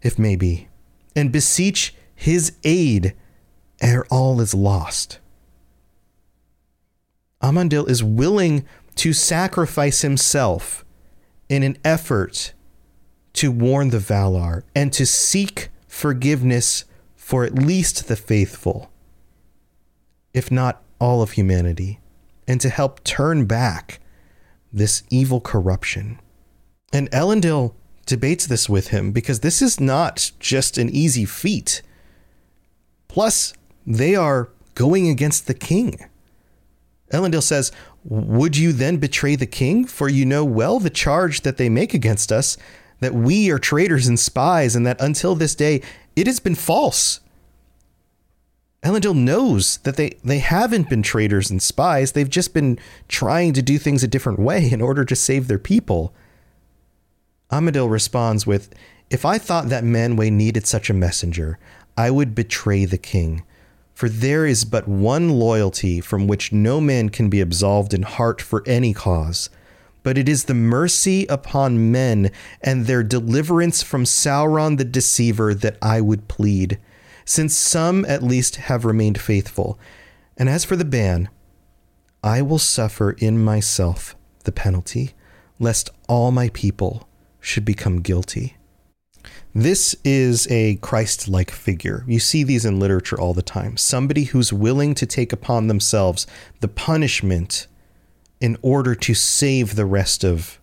if 0.02 0.20
may 0.20 0.36
be, 0.36 0.68
and 1.16 1.32
beseech 1.32 1.96
his 2.14 2.54
aid 2.64 3.16
ere 3.82 4.06
all 4.12 4.40
is 4.42 4.54
lost. 4.54 5.20
Amandil 7.42 7.90
is 7.90 8.04
willing 8.04 8.66
to 8.96 9.14
sacrifice 9.14 10.02
himself 10.02 10.86
in 11.50 11.64
an 11.64 11.78
effort 11.84 12.54
to 13.36 13.52
warn 13.52 13.90
the 13.90 14.00
Valar 14.00 14.64
and 14.76 14.92
to 14.94 15.06
seek 15.06 15.70
forgiveness 15.88 16.86
for 17.16 17.44
at 17.44 17.56
least 17.56 18.08
the 18.08 18.16
faithful, 18.16 18.92
if 20.34 20.52
not 20.52 20.82
all 21.00 21.22
of 21.22 21.32
humanity, 21.32 22.00
and 22.48 22.62
to 22.62 22.70
help 22.70 23.04
turn 23.04 23.46
back 23.46 24.00
this 24.72 25.04
evil 25.10 25.42
corruption. 25.42 26.20
And 26.94 27.10
Elendil 27.12 27.74
debates 28.06 28.46
this 28.46 28.70
with 28.70 28.90
him 28.90 29.12
because 29.12 29.40
this 29.40 29.62
is 29.62 29.80
not 29.80 30.32
just 30.40 30.78
an 30.78 30.90
easy 30.90 31.26
feat. 31.26 31.82
Plus, 33.08 33.54
they 33.86 34.16
are 34.16 34.50
going 34.76 35.08
against 35.08 35.48
the 35.48 35.54
king. 35.54 35.98
Elendil 37.12 37.44
says, 37.44 37.72
Would 38.04 38.58
you 38.58 38.72
then 38.72 38.98
betray 38.98 39.36
the 39.36 39.46
king? 39.46 39.86
For 39.86 40.10
you 40.10 40.26
know 40.26 40.46
well 40.46 40.80
the 40.80 40.90
charge 40.90 41.42
that 41.42 41.58
they 41.58 41.70
make 41.70 41.94
against 41.94 42.32
us, 42.32 42.58
that 43.06 43.14
we 43.14 43.52
are 43.52 43.60
traitors 43.60 44.08
and 44.08 44.20
spies, 44.20 44.76
and 44.76 44.84
that 44.88 45.00
until 45.00 45.36
this 45.36 45.54
day 45.54 45.80
it 46.16 46.26
has 46.26 46.40
been 46.40 46.56
false. 46.56 47.20
Elendil 48.82 49.16
knows 49.16 49.78
that 49.78 49.96
they, 49.96 50.18
they 50.24 50.40
haven't 50.40 50.90
been 50.90 51.04
traitors 51.04 51.52
and 51.52 51.62
spies. 51.62 52.14
They've 52.14 52.28
just 52.28 52.52
been 52.52 52.80
trying 53.08 53.54
to 53.54 53.62
do 53.62 53.78
things 53.78 54.04
a 54.04 54.08
different 54.08 54.40
way 54.40 54.72
in 54.72 54.82
order 54.82 55.06
to 55.06 55.16
save 55.16 55.48
their 55.48 55.60
people. 55.60 56.16
Amandil 57.52 57.92
responds 57.92 58.48
with, 58.48 58.74
If 59.12 59.24
I 59.24 59.38
thought 59.38 59.70
that 59.70 59.84
Manwë 59.84 60.32
needed 60.32 60.66
such 60.66 60.90
a 60.90 60.94
messenger, 60.94 61.60
I 61.96 62.10
would 62.10 62.34
betray 62.34 62.86
the 62.86 62.98
king. 62.98 63.44
For 63.94 64.10
there 64.10 64.48
is 64.48 64.66
but 64.66 64.88
one 64.88 65.30
loyalty 65.30 66.02
from 66.02 66.26
which 66.26 66.52
no 66.52 66.82
man 66.82 67.10
can 67.10 67.30
be 67.30 67.40
absolved 67.40 67.94
in 67.94 68.02
heart 68.02 68.42
for 68.42 68.64
any 68.66 68.96
cause, 68.96 69.52
but 70.06 70.20
it 70.20 70.30
is 70.30 70.44
the 70.44 70.54
mercy 70.54 71.26
upon 71.26 71.92
men 71.92 72.30
and 72.62 72.86
their 72.86 73.02
deliverance 73.02 73.82
from 73.82 74.04
Sauron 74.04 74.78
the 74.78 74.86
deceiver 74.86 75.56
that 75.56 75.80
I 75.82 76.00
would 76.00 76.28
plead, 76.28 76.80
since 77.26 77.56
some 77.56 78.06
at 78.06 78.22
least 78.22 78.58
have 78.58 78.86
remained 78.86 79.20
faithful. 79.20 79.80
And 80.38 80.48
as 80.48 80.64
for 80.64 80.76
the 80.76 80.86
ban, 80.86 81.28
I 82.24 82.44
will 82.44 82.60
suffer 82.60 83.14
in 83.14 83.44
myself 83.44 84.16
the 84.44 84.52
penalty, 84.52 85.16
lest 85.58 85.90
all 86.08 86.30
my 86.30 86.50
people 86.50 87.10
should 87.40 87.66
become 87.66 88.04
guilty. 88.04 88.58
This 89.56 89.96
is 90.04 90.48
a 90.52 90.76
Christ 90.76 91.28
like 91.28 91.50
figure. 91.50 92.04
You 92.08 92.20
see 92.20 92.44
these 92.44 92.64
in 92.64 92.80
literature 92.80 93.20
all 93.20 93.34
the 93.34 93.42
time. 93.42 93.76
Somebody 93.76 94.26
who's 94.26 94.54
willing 94.54 94.94
to 94.94 95.08
take 95.08 95.34
upon 95.34 95.66
themselves 95.66 96.28
the 96.60 96.68
punishment 96.68 97.66
in 98.40 98.58
order 98.62 98.96
to 98.96 99.14
save 99.14 99.76
the 99.76 99.86
rest 99.86 100.24
of 100.24 100.60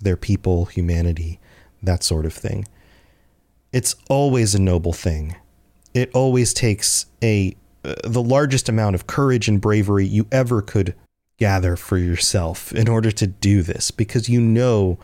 their 0.00 0.16
people, 0.16 0.66
humanity, 0.66 1.40
that 1.82 2.02
sort 2.02 2.26
of 2.26 2.32
thing. 2.32 2.66
It's 3.72 3.96
always 4.08 4.54
a 4.54 4.60
noble 4.60 4.92
thing. 4.92 5.36
It 5.94 6.10
always 6.14 6.52
takes 6.54 7.06
a 7.22 7.56
uh, 7.84 7.94
the 8.04 8.22
largest 8.22 8.68
amount 8.68 8.94
of 8.94 9.06
courage 9.06 9.46
and 9.46 9.60
bravery 9.60 10.06
you 10.06 10.26
ever 10.32 10.62
could 10.62 10.94
gather 11.38 11.76
for 11.76 11.98
yourself 11.98 12.72
in 12.72 12.88
order 12.88 13.10
to 13.10 13.26
do 13.26 13.62
this 13.62 13.90
because 13.90 14.28
you 14.28 14.40
know 14.40 14.98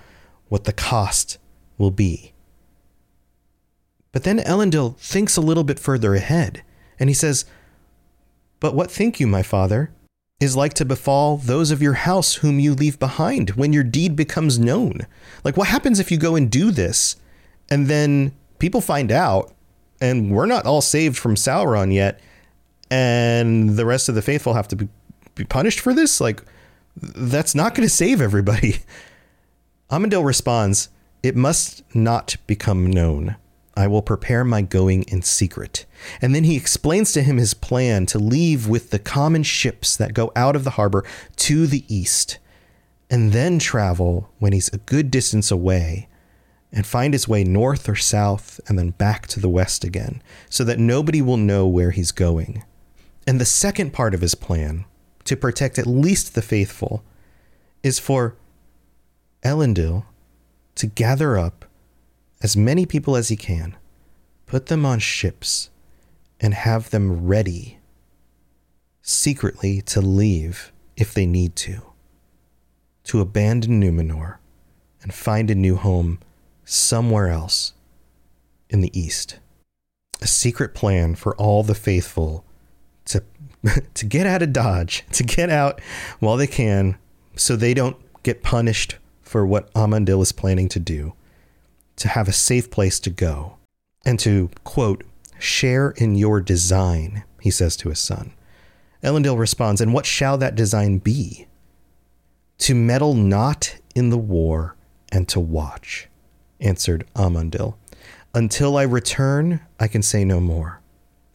what 0.48 0.64
the 0.64 0.72
cost 0.72 1.36
will 1.76 1.90
be. 1.90 2.32
But 4.12 4.24
then 4.24 4.38
Elendil 4.38 4.96
thinks 4.96 5.36
a 5.36 5.42
little 5.42 5.62
bit 5.62 5.78
further 5.78 6.14
ahead, 6.14 6.62
and 6.98 7.10
he 7.10 7.14
says, 7.14 7.44
But 8.58 8.74
what 8.74 8.90
think 8.90 9.20
you, 9.20 9.26
my 9.26 9.42
father, 9.42 9.92
is 10.40 10.56
like 10.56 10.72
to 10.74 10.84
befall 10.86 11.36
those 11.36 11.70
of 11.70 11.82
your 11.82 11.92
house 11.92 12.36
whom 12.36 12.58
you 12.58 12.74
leave 12.74 12.98
behind 12.98 13.50
when 13.50 13.72
your 13.72 13.84
deed 13.84 14.16
becomes 14.16 14.58
known? 14.58 15.06
Like, 15.44 15.56
what 15.56 15.68
happens 15.68 16.00
if 16.00 16.10
you 16.10 16.16
go 16.16 16.34
and 16.34 16.50
do 16.50 16.70
this, 16.70 17.16
and 17.70 17.86
then 17.86 18.32
people 18.58 18.80
find 18.80 19.12
out, 19.12 19.54
and 20.00 20.30
we're 20.30 20.46
not 20.46 20.64
all 20.64 20.80
saved 20.80 21.18
from 21.18 21.34
Sauron 21.34 21.92
yet, 21.92 22.20
and 22.90 23.70
the 23.70 23.84
rest 23.84 24.08
of 24.08 24.14
the 24.14 24.22
faithful 24.22 24.54
have 24.54 24.68
to 24.68 24.76
be, 24.76 24.88
be 25.34 25.44
punished 25.44 25.80
for 25.80 25.92
this? 25.92 26.20
Like, 26.20 26.42
that's 26.96 27.54
not 27.54 27.74
going 27.74 27.86
to 27.86 27.94
save 27.94 28.20
everybody. 28.22 28.76
Amandil 29.90 30.24
responds, 30.24 30.88
It 31.22 31.36
must 31.36 31.82
not 31.94 32.36
become 32.46 32.86
known. 32.86 33.36
I 33.76 33.86
will 33.86 34.02
prepare 34.02 34.44
my 34.44 34.62
going 34.62 35.04
in 35.04 35.22
secret. 35.22 35.86
And 36.20 36.34
then 36.34 36.44
he 36.44 36.56
explains 36.56 37.12
to 37.12 37.22
him 37.22 37.36
his 37.36 37.54
plan 37.54 38.06
to 38.06 38.18
leave 38.18 38.68
with 38.68 38.90
the 38.90 38.98
common 38.98 39.42
ships 39.42 39.96
that 39.96 40.14
go 40.14 40.32
out 40.34 40.56
of 40.56 40.64
the 40.64 40.70
harbor 40.70 41.04
to 41.36 41.66
the 41.66 41.84
east, 41.88 42.38
and 43.08 43.32
then 43.32 43.58
travel 43.58 44.30
when 44.38 44.52
he's 44.52 44.68
a 44.68 44.78
good 44.78 45.10
distance 45.10 45.50
away 45.50 46.08
and 46.72 46.86
find 46.86 47.14
his 47.14 47.26
way 47.26 47.42
north 47.42 47.88
or 47.88 47.96
south 47.96 48.60
and 48.68 48.78
then 48.78 48.90
back 48.90 49.26
to 49.26 49.40
the 49.40 49.48
west 49.48 49.82
again, 49.82 50.22
so 50.48 50.62
that 50.64 50.78
nobody 50.78 51.20
will 51.20 51.36
know 51.36 51.66
where 51.66 51.90
he's 51.90 52.12
going. 52.12 52.64
And 53.26 53.40
the 53.40 53.44
second 53.44 53.92
part 53.92 54.14
of 54.14 54.20
his 54.20 54.34
plan, 54.34 54.84
to 55.24 55.36
protect 55.36 55.78
at 55.78 55.86
least 55.86 56.34
the 56.34 56.42
faithful, 56.42 57.02
is 57.82 57.98
for 57.98 58.36
Elendil 59.42 60.04
to 60.76 60.86
gather 60.86 61.38
up 61.38 61.59
as 62.40 62.56
many 62.56 62.86
people 62.86 63.16
as 63.16 63.28
he 63.28 63.36
can, 63.36 63.76
put 64.46 64.66
them 64.66 64.86
on 64.86 64.98
ships, 64.98 65.70
and 66.40 66.54
have 66.54 66.90
them 66.90 67.26
ready 67.26 67.78
secretly 69.02 69.82
to 69.82 70.00
leave 70.00 70.72
if 70.96 71.12
they 71.12 71.26
need 71.26 71.54
to, 71.56 71.82
to 73.04 73.20
abandon 73.20 73.80
Numenor 73.80 74.38
and 75.02 75.12
find 75.12 75.50
a 75.50 75.54
new 75.54 75.76
home 75.76 76.18
somewhere 76.64 77.28
else 77.28 77.74
in 78.68 78.80
the 78.80 78.98
east. 78.98 79.38
A 80.22 80.26
secret 80.26 80.74
plan 80.74 81.14
for 81.14 81.34
all 81.36 81.62
the 81.62 81.74
faithful 81.74 82.44
to 83.06 83.22
to 83.94 84.06
get 84.06 84.26
out 84.26 84.42
of 84.42 84.52
Dodge, 84.52 85.04
to 85.12 85.22
get 85.22 85.50
out 85.50 85.80
while 86.18 86.36
they 86.36 86.46
can 86.46 86.96
so 87.36 87.56
they 87.56 87.74
don't 87.74 87.96
get 88.22 88.42
punished 88.42 88.96
for 89.22 89.46
what 89.46 89.72
Amandil 89.74 90.22
is 90.22 90.32
planning 90.32 90.68
to 90.70 90.78
do 90.78 91.14
to 92.00 92.08
have 92.08 92.28
a 92.28 92.32
safe 92.32 92.70
place 92.70 92.98
to 92.98 93.10
go 93.10 93.58
and 94.04 94.18
to, 94.18 94.50
quote, 94.64 95.04
share 95.38 95.90
in 95.90 96.14
your 96.14 96.40
design, 96.40 97.24
he 97.40 97.50
says 97.50 97.76
to 97.76 97.90
his 97.90 97.98
son. 97.98 98.32
Elendil 99.02 99.38
responds, 99.38 99.80
And 99.80 99.92
what 99.92 100.06
shall 100.06 100.38
that 100.38 100.54
design 100.54 100.98
be? 100.98 101.46
To 102.58 102.74
meddle 102.74 103.14
not 103.14 103.76
in 103.94 104.08
the 104.08 104.18
war 104.18 104.76
and 105.12 105.28
to 105.28 105.40
watch, 105.40 106.08
answered 106.58 107.06
Amandil. 107.14 107.74
Until 108.34 108.76
I 108.76 108.82
return, 108.82 109.60
I 109.78 109.86
can 109.86 110.02
say 110.02 110.24
no 110.24 110.40
more. 110.40 110.80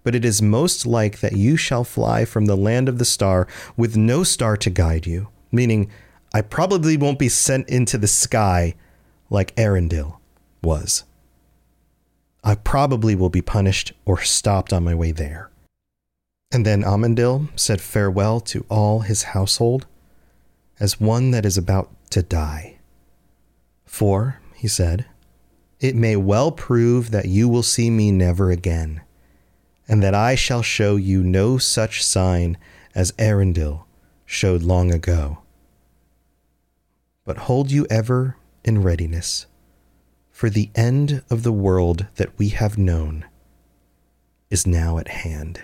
But 0.03 0.15
it 0.15 0.25
is 0.25 0.41
most 0.41 0.85
like 0.85 1.19
that 1.19 1.33
you 1.33 1.57
shall 1.57 1.83
fly 1.83 2.25
from 2.25 2.45
the 2.45 2.57
land 2.57 2.89
of 2.89 2.97
the 2.97 3.05
star 3.05 3.47
with 3.77 3.97
no 3.97 4.23
star 4.23 4.57
to 4.57 4.69
guide 4.69 5.05
you, 5.05 5.29
meaning 5.51 5.91
I 6.33 6.41
probably 6.41 6.97
won't 6.97 7.19
be 7.19 7.29
sent 7.29 7.69
into 7.69 7.97
the 7.97 8.07
sky 8.07 8.75
like 9.29 9.55
Eärendil 9.55 10.17
was. 10.65 11.05
I 12.43 12.55
probably 12.55 13.15
will 13.15 13.29
be 13.29 13.41
punished 13.41 13.93
or 14.05 14.21
stopped 14.21 14.73
on 14.73 14.83
my 14.83 14.93
way 14.93 15.11
there. 15.11 15.49
And 16.51 16.65
then 16.65 16.83
Amandil 16.83 17.47
said 17.57 17.81
farewell 17.81 18.39
to 18.41 18.65
all 18.69 18.99
his 18.99 19.23
household 19.23 19.87
as 20.79 20.99
one 20.99 21.31
that 21.31 21.45
is 21.45 21.57
about 21.57 21.89
to 22.11 22.21
die. 22.21 22.77
For, 23.85 24.41
he 24.55 24.67
said, 24.67 25.05
it 25.79 25.95
may 25.95 26.15
well 26.15 26.51
prove 26.51 27.11
that 27.11 27.25
you 27.25 27.49
will 27.49 27.63
see 27.63 27.89
me 27.89 28.11
never 28.11 28.51
again, 28.51 29.01
and 29.87 30.01
that 30.01 30.15
I 30.15 30.35
shall 30.35 30.61
show 30.61 30.95
you 30.95 31.23
no 31.23 31.57
such 31.57 32.03
sign 32.03 32.57
as 32.93 33.11
Eärendil 33.13 33.83
showed 34.25 34.63
long 34.63 34.93
ago. 34.93 35.39
But 37.25 37.37
hold 37.37 37.71
you 37.71 37.85
ever 37.89 38.37
in 38.63 38.81
readiness, 38.81 39.45
for 40.35 40.49
the 40.49 40.69
end 40.75 41.23
of 41.29 41.43
the 41.43 41.53
world 41.53 42.07
that 42.17 42.37
we 42.37 42.49
have 42.49 42.77
known 42.77 43.23
is 44.49 44.67
now 44.67 44.97
at 44.97 45.07
hand. 45.07 45.61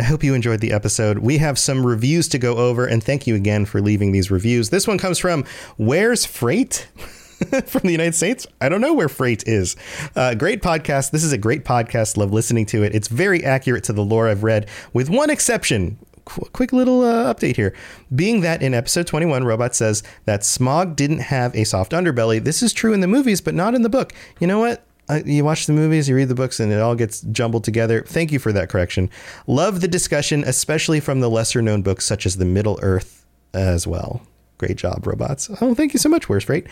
I 0.00 0.04
hope 0.04 0.24
you 0.24 0.34
enjoyed 0.34 0.60
the 0.60 0.72
episode. 0.72 1.18
We 1.18 1.38
have 1.38 1.58
some 1.58 1.84
reviews 1.84 2.28
to 2.28 2.38
go 2.38 2.56
over, 2.56 2.86
and 2.86 3.02
thank 3.02 3.26
you 3.26 3.34
again 3.34 3.66
for 3.66 3.80
leaving 3.80 4.12
these 4.12 4.30
reviews. 4.30 4.70
This 4.70 4.86
one 4.86 4.98
comes 4.98 5.18
from 5.18 5.44
Where's 5.76 6.24
Freight? 6.24 6.88
from 7.66 7.80
the 7.82 7.90
United 7.90 8.14
States. 8.14 8.46
I 8.60 8.68
don't 8.68 8.80
know 8.80 8.94
where 8.94 9.08
Freight 9.08 9.48
is. 9.48 9.74
Uh, 10.14 10.34
great 10.34 10.62
podcast. 10.62 11.10
This 11.10 11.24
is 11.24 11.32
a 11.32 11.38
great 11.38 11.64
podcast. 11.64 12.16
Love 12.16 12.32
listening 12.32 12.66
to 12.66 12.84
it. 12.84 12.94
It's 12.94 13.08
very 13.08 13.44
accurate 13.44 13.84
to 13.84 13.92
the 13.92 14.04
lore 14.04 14.28
I've 14.28 14.44
read, 14.44 14.68
with 14.92 15.10
one 15.10 15.28
exception. 15.28 15.98
Qu- 16.24 16.48
quick 16.52 16.72
little 16.72 17.02
uh, 17.02 17.34
update 17.34 17.56
here. 17.56 17.74
Being 18.14 18.42
that 18.42 18.62
in 18.62 18.74
episode 18.74 19.08
21, 19.08 19.42
Robot 19.44 19.74
says 19.74 20.04
that 20.24 20.42
Smaug 20.42 20.94
didn't 20.94 21.18
have 21.18 21.54
a 21.56 21.64
soft 21.64 21.90
underbelly. 21.92 22.42
This 22.42 22.62
is 22.62 22.72
true 22.72 22.92
in 22.92 23.00
the 23.00 23.08
movies, 23.08 23.40
but 23.40 23.54
not 23.54 23.74
in 23.74 23.82
the 23.82 23.88
book. 23.88 24.12
You 24.38 24.46
know 24.46 24.60
what? 24.60 24.84
Uh, 25.12 25.20
you 25.26 25.44
watch 25.44 25.66
the 25.66 25.72
movies, 25.72 26.08
you 26.08 26.16
read 26.16 26.28
the 26.28 26.34
books, 26.34 26.58
and 26.60 26.72
it 26.72 26.80
all 26.80 26.94
gets 26.94 27.20
jumbled 27.22 27.64
together. 27.64 28.02
Thank 28.06 28.32
you 28.32 28.38
for 28.38 28.52
that 28.52 28.68
correction. 28.68 29.10
Love 29.46 29.80
the 29.80 29.88
discussion, 29.88 30.42
especially 30.46 31.00
from 31.00 31.20
the 31.20 31.28
lesser 31.28 31.60
known 31.60 31.82
books 31.82 32.04
such 32.04 32.24
as 32.24 32.36
The 32.36 32.44
Middle 32.44 32.78
Earth 32.82 33.24
as 33.52 33.86
well. 33.86 34.22
Great 34.58 34.76
job, 34.76 35.06
robots. 35.06 35.50
Oh, 35.60 35.74
thank 35.74 35.92
you 35.92 35.98
so 35.98 36.08
much, 36.08 36.28
Where's 36.28 36.44
Freight? 36.44 36.66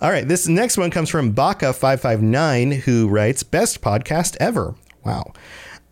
All 0.00 0.10
right, 0.10 0.26
this 0.26 0.48
next 0.48 0.76
one 0.76 0.90
comes 0.90 1.08
from 1.08 1.32
Baka559, 1.32 2.80
who 2.80 3.08
writes, 3.08 3.42
Best 3.42 3.80
podcast 3.80 4.36
ever. 4.40 4.74
Wow. 5.04 5.32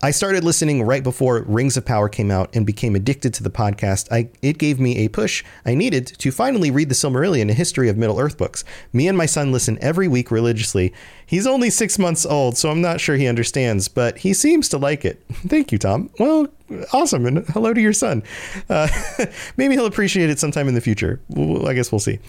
I 0.01 0.11
started 0.11 0.43
listening 0.43 0.83
right 0.83 1.03
before 1.03 1.43
Rings 1.43 1.77
of 1.77 1.85
Power 1.85 2.09
came 2.09 2.29
out 2.29 2.53
and 2.53 2.65
became 2.65 2.95
addicted 2.95 3.33
to 3.35 3.43
the 3.43 3.49
podcast. 3.49 4.11
I, 4.11 4.29
it 4.41 4.57
gave 4.57 4.79
me 4.79 4.97
a 4.99 5.07
push 5.07 5.43
I 5.65 5.73
needed 5.73 6.05
to 6.05 6.31
finally 6.31 6.69
read 6.69 6.89
the 6.89 6.95
Silmarillion, 6.95 7.49
a 7.49 7.53
history 7.53 7.87
of 7.87 7.97
Middle 7.97 8.19
Earth 8.19 8.37
books. 8.37 8.65
Me 8.91 9.07
and 9.07 9.17
my 9.17 9.25
son 9.25 9.53
listen 9.53 9.77
every 9.81 10.07
week 10.07 10.31
religiously. 10.31 10.93
He's 11.25 11.47
only 11.47 11.69
six 11.69 11.97
months 11.97 12.25
old, 12.25 12.57
so 12.57 12.69
I'm 12.69 12.81
not 12.81 12.99
sure 12.99 13.15
he 13.15 13.25
understands, 13.25 13.87
but 13.87 14.19
he 14.19 14.33
seems 14.33 14.67
to 14.69 14.77
like 14.77 15.05
it. 15.05 15.23
Thank 15.31 15.71
you, 15.71 15.77
Tom. 15.77 16.09
Well, 16.19 16.49
awesome. 16.91 17.25
And 17.25 17.47
hello 17.49 17.73
to 17.73 17.81
your 17.81 17.93
son. 17.93 18.21
Uh, 18.69 18.87
maybe 19.57 19.75
he'll 19.75 19.85
appreciate 19.85 20.29
it 20.29 20.39
sometime 20.39 20.67
in 20.67 20.75
the 20.75 20.81
future. 20.81 21.21
Well, 21.29 21.67
I 21.67 21.73
guess 21.73 21.91
we'll 21.91 21.99
see. 21.99 22.19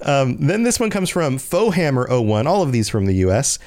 Um, 0.00 0.36
then 0.38 0.62
this 0.62 0.78
one 0.78 0.90
comes 0.90 1.10
from 1.10 1.38
Fohammer01, 1.38 2.46
all 2.46 2.62
of 2.62 2.72
these 2.72 2.88
from 2.88 3.06
the 3.06 3.14
US. 3.16 3.58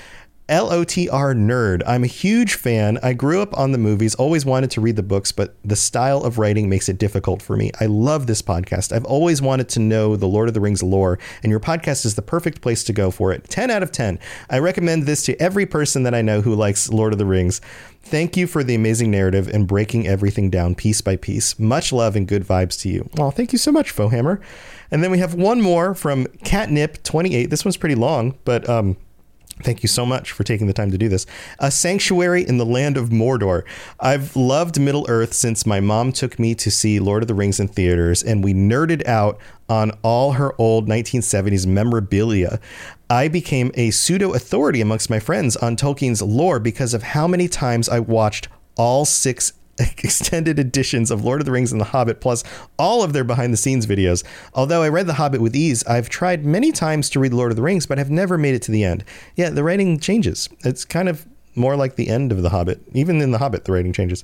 LOTR 0.50 1.36
nerd. 1.36 1.84
I'm 1.86 2.04
a 2.04 2.08
huge 2.08 2.56
fan. 2.56 2.98
I 3.04 3.14
grew 3.14 3.40
up 3.40 3.56
on 3.56 3.72
the 3.72 3.78
movies, 3.78 4.16
always 4.16 4.46
wanted 4.46 4.72
to 4.72 4.82
read 4.82 4.96
the 4.96 5.04
books, 5.04 5.32
but 5.32 5.56
the 5.64 5.76
style 5.76 6.24
of 6.24 6.40
writing 6.40 6.68
makes 6.68 6.90
it 6.90 6.98
difficult 6.98 7.42
for 7.42 7.56
me. 7.56 7.70
I 7.80 7.86
love 7.86 8.26
this 8.26 8.42
podcast. 8.42 8.92
I've 8.92 9.06
always 9.06 9.44
wanted 9.44 9.70
to 9.70 9.80
know 9.80 10.16
the 10.16 10.28
Lord 10.28 10.48
of 10.48 10.56
the 10.56 10.60
Rings 10.60 10.82
lore, 10.82 11.20
and 11.44 11.52
your 11.52 11.60
podcast 11.60 12.04
is 12.04 12.16
the 12.16 12.24
perfect 12.24 12.62
place 12.62 12.84
to 12.86 12.94
go 12.94 13.12
for 13.12 13.32
it. 13.32 13.48
10 13.50 13.70
out 13.70 13.84
of 13.84 13.92
10. 13.92 14.18
I 14.50 14.58
recommend 14.58 15.04
this 15.04 15.24
to 15.26 15.40
every 15.40 15.68
person 15.68 16.02
that 16.04 16.16
I 16.16 16.24
know 16.24 16.42
who 16.42 16.56
likes 16.56 16.90
Lord 16.90 17.14
of 17.14 17.20
the 17.20 17.26
Rings. 17.28 17.62
Thank 18.02 18.36
you 18.36 18.48
for 18.48 18.64
the 18.64 18.74
amazing 18.74 19.12
narrative 19.12 19.48
and 19.48 19.68
breaking 19.68 20.08
everything 20.08 20.50
down 20.50 20.74
piece 20.74 21.02
by 21.02 21.16
piece. 21.16 21.60
Much 21.60 21.94
love 21.94 22.16
and 22.16 22.28
good 22.28 22.44
vibes 22.44 22.80
to 22.82 22.90
you. 22.90 23.08
Well, 23.16 23.30
thank 23.30 23.52
you 23.52 23.60
so 23.60 23.72
much, 23.72 23.96
Fohammer. 23.96 24.42
And 24.90 25.04
then 25.04 25.12
we 25.12 25.20
have 25.20 25.36
one 25.36 25.62
more 25.62 25.94
from 25.94 26.26
Catnip28. 26.44 27.52
This 27.52 27.64
one's 27.64 27.78
pretty 27.78 27.94
long, 27.94 28.36
but 28.46 28.68
um, 28.68 28.98
Thank 29.62 29.84
you 29.84 29.90
so 29.90 30.06
much 30.06 30.32
for 30.32 30.46
taking 30.46 30.68
the 30.68 30.74
time 30.74 30.90
to 30.92 30.98
do 30.98 31.10
this. 31.10 31.26
A 31.60 31.70
sanctuary 31.70 32.48
in 32.48 32.58
the 32.58 32.66
land 32.66 32.96
of 32.96 33.10
Mordor. 33.10 33.64
I've 34.00 34.34
loved 34.36 34.80
Middle 34.80 35.06
Earth 35.10 35.34
since 35.34 35.66
my 35.66 35.82
mom 35.82 36.14
took 36.14 36.40
me 36.40 36.56
to 36.56 36.72
see 36.72 37.00
Lord 37.00 37.24
of 37.24 37.28
the 37.28 37.34
Rings 37.34 37.60
in 37.60 37.68
theaters, 37.68 38.24
and 38.24 38.42
we 38.42 38.54
nerded 38.54 39.06
out 39.06 39.38
on 39.68 39.92
all 40.02 40.34
her 40.34 40.54
old 40.58 40.88
1970s 40.88 41.68
memorabilia. 41.68 42.60
I 43.10 43.28
became 43.28 43.72
a 43.76 43.92
pseudo 43.92 44.34
authority 44.34 44.80
amongst 44.80 45.10
my 45.10 45.20
friends 45.20 45.58
on 45.58 45.76
Tolkien's 45.76 46.22
lore 46.22 46.60
because 46.60 46.94
of 46.94 47.04
how 47.04 47.28
many 47.28 47.50
times 47.50 47.90
I 47.90 48.00
watched 48.00 48.48
all 48.78 49.04
six 49.04 49.52
extended 49.98 50.60
editions 50.60 51.12
of 51.12 51.24
Lord 51.24 51.42
of 51.42 51.46
the 51.46 51.52
Rings 51.52 51.72
and 51.72 51.80
The 51.80 51.86
Hobbit, 51.86 52.22
plus 52.22 52.44
all 52.78 53.04
of 53.04 53.14
their 53.14 53.24
behind 53.24 53.54
the 53.54 53.58
scenes 53.58 53.86
videos. 53.86 54.24
Although 54.54 54.84
I 54.84 54.90
read 54.90 55.08
The 55.08 55.14
Hobbit 55.14 55.42
with 55.42 55.56
ease, 55.56 55.86
I've 55.86 56.10
tried 56.10 56.46
many 56.46 56.72
times 56.72 57.10
to 57.12 57.20
read 57.20 57.34
Lord 57.34 57.52
of 57.52 57.56
the 57.56 57.64
Rings, 57.64 57.86
but 57.86 57.98
have 57.98 58.10
never 58.10 58.38
made 58.38 58.56
it 58.56 58.62
to 58.64 58.72
the 58.72 58.84
end. 58.84 59.04
Yeah, 59.36 59.50
the 59.50 59.64
writing 59.64 60.00
changes. 60.00 60.50
It's 60.66 60.86
kind 60.86 61.10
of 61.10 61.26
more 61.56 61.76
like 61.76 61.96
the 61.96 62.10
end 62.10 62.32
of 62.32 62.42
The 62.42 62.50
Hobbit. 62.50 62.82
Even 62.94 63.22
in 63.22 63.32
The 63.32 63.38
Hobbit, 63.38 63.66
the 63.66 63.72
writing 63.72 63.94
changes. 63.94 64.24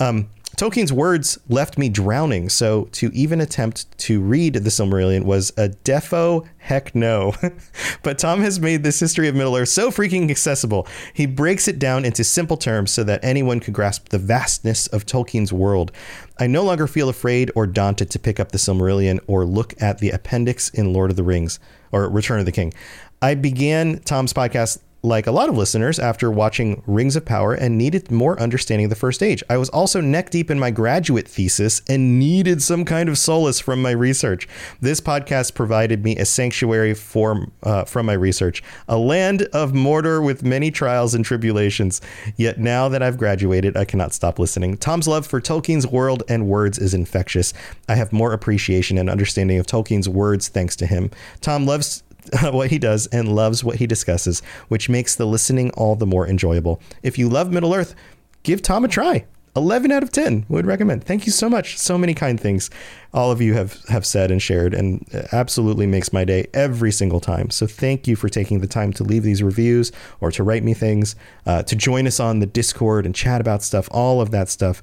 Um, 0.00 0.28
Tolkien's 0.56 0.92
words 0.92 1.36
left 1.48 1.76
me 1.78 1.88
drowning, 1.88 2.48
so 2.48 2.84
to 2.92 3.10
even 3.12 3.40
attempt 3.40 3.96
to 3.98 4.20
read 4.20 4.54
the 4.54 4.70
Silmarillion 4.70 5.24
was 5.24 5.50
a 5.56 5.70
defo 5.70 6.46
heck 6.58 6.94
no. 6.94 7.34
but 8.02 8.18
Tom 8.18 8.40
has 8.40 8.60
made 8.60 8.84
this 8.84 9.00
history 9.00 9.26
of 9.26 9.34
Middle 9.34 9.56
Earth 9.56 9.68
so 9.68 9.90
freaking 9.90 10.30
accessible. 10.30 10.86
He 11.12 11.26
breaks 11.26 11.66
it 11.66 11.78
down 11.78 12.04
into 12.04 12.22
simple 12.22 12.56
terms 12.56 12.90
so 12.90 13.02
that 13.04 13.24
anyone 13.24 13.58
could 13.58 13.74
grasp 13.74 14.10
the 14.10 14.18
vastness 14.18 14.86
of 14.88 15.04
Tolkien's 15.04 15.52
world. 15.52 15.90
I 16.38 16.46
no 16.46 16.62
longer 16.62 16.86
feel 16.86 17.08
afraid 17.08 17.50
or 17.54 17.66
daunted 17.66 18.10
to 18.10 18.18
pick 18.18 18.38
up 18.38 18.52
the 18.52 18.58
Silmarillion 18.58 19.20
or 19.26 19.44
look 19.44 19.74
at 19.82 19.98
the 19.98 20.10
appendix 20.10 20.68
in 20.68 20.92
Lord 20.92 21.10
of 21.10 21.16
the 21.16 21.24
Rings 21.24 21.58
or 21.90 22.08
Return 22.08 22.38
of 22.38 22.46
the 22.46 22.52
King. 22.52 22.72
I 23.20 23.34
began 23.34 24.00
Tom's 24.00 24.32
podcast 24.32 24.78
like 25.04 25.26
a 25.26 25.32
lot 25.32 25.50
of 25.50 25.56
listeners, 25.56 25.98
after 25.98 26.30
watching 26.30 26.82
Rings 26.86 27.14
of 27.14 27.26
Power 27.26 27.52
and 27.52 27.76
needed 27.76 28.10
more 28.10 28.40
understanding 28.40 28.86
of 28.86 28.90
the 28.90 28.96
first 28.96 29.22
age. 29.22 29.42
I 29.50 29.58
was 29.58 29.68
also 29.68 30.00
neck 30.00 30.30
deep 30.30 30.50
in 30.50 30.58
my 30.58 30.70
graduate 30.70 31.28
thesis 31.28 31.82
and 31.88 32.18
needed 32.18 32.62
some 32.62 32.86
kind 32.86 33.10
of 33.10 33.18
solace 33.18 33.60
from 33.60 33.82
my 33.82 33.90
research. 33.90 34.48
This 34.80 35.02
podcast 35.02 35.54
provided 35.54 36.02
me 36.02 36.16
a 36.16 36.24
sanctuary 36.24 36.94
for, 36.94 37.48
uh, 37.62 37.84
from 37.84 38.06
my 38.06 38.14
research, 38.14 38.62
a 38.88 38.96
land 38.96 39.42
of 39.52 39.72
Mordor 39.72 40.24
with 40.24 40.42
many 40.42 40.70
trials 40.70 41.14
and 41.14 41.22
tribulations. 41.22 42.00
Yet 42.36 42.58
now 42.58 42.88
that 42.88 43.02
I've 43.02 43.18
graduated, 43.18 43.76
I 43.76 43.84
cannot 43.84 44.14
stop 44.14 44.38
listening. 44.38 44.78
Tom's 44.78 45.06
love 45.06 45.26
for 45.26 45.38
Tolkien's 45.38 45.86
world 45.86 46.22
and 46.30 46.48
words 46.48 46.78
is 46.78 46.94
infectious. 46.94 47.52
I 47.90 47.96
have 47.96 48.10
more 48.10 48.32
appreciation 48.32 48.96
and 48.96 49.10
understanding 49.10 49.58
of 49.58 49.66
Tolkien's 49.66 50.08
words 50.08 50.48
thanks 50.48 50.76
to 50.76 50.86
him. 50.86 51.10
Tom 51.42 51.66
loves 51.66 52.02
what 52.50 52.70
he 52.70 52.78
does 52.78 53.06
and 53.08 53.34
loves 53.34 53.64
what 53.64 53.76
he 53.76 53.86
discusses, 53.86 54.40
which 54.68 54.88
makes 54.88 55.14
the 55.14 55.26
listening 55.26 55.70
all 55.72 55.96
the 55.96 56.06
more 56.06 56.26
enjoyable. 56.26 56.80
If 57.02 57.18
you 57.18 57.28
love 57.28 57.50
Middle 57.50 57.74
Earth, 57.74 57.94
give 58.42 58.62
Tom 58.62 58.84
a 58.84 58.88
try. 58.88 59.24
11 59.56 59.92
out 59.92 60.02
of 60.02 60.10
10 60.10 60.46
would 60.48 60.66
recommend. 60.66 61.04
Thank 61.04 61.26
you 61.26 61.32
so 61.32 61.48
much. 61.48 61.78
So 61.78 61.96
many 61.96 62.12
kind 62.12 62.40
things 62.40 62.70
all 63.12 63.30
of 63.30 63.40
you 63.40 63.54
have 63.54 63.84
have 63.88 64.04
said 64.04 64.32
and 64.32 64.42
shared 64.42 64.74
and 64.74 65.06
absolutely 65.30 65.86
makes 65.86 66.12
my 66.12 66.24
day 66.24 66.48
every 66.52 66.90
single 66.90 67.20
time. 67.20 67.50
So 67.50 67.66
thank 67.66 68.08
you 68.08 68.16
for 68.16 68.28
taking 68.28 68.60
the 68.60 68.66
time 68.66 68.92
to 68.94 69.04
leave 69.04 69.22
these 69.22 69.42
reviews 69.42 69.92
or 70.20 70.32
to 70.32 70.42
write 70.42 70.64
me 70.64 70.74
things, 70.74 71.14
uh, 71.46 71.62
to 71.64 71.76
join 71.76 72.06
us 72.08 72.18
on 72.18 72.40
the 72.40 72.46
Discord 72.46 73.06
and 73.06 73.14
chat 73.14 73.40
about 73.40 73.62
stuff, 73.62 73.88
all 73.92 74.20
of 74.20 74.32
that 74.32 74.48
stuff. 74.48 74.82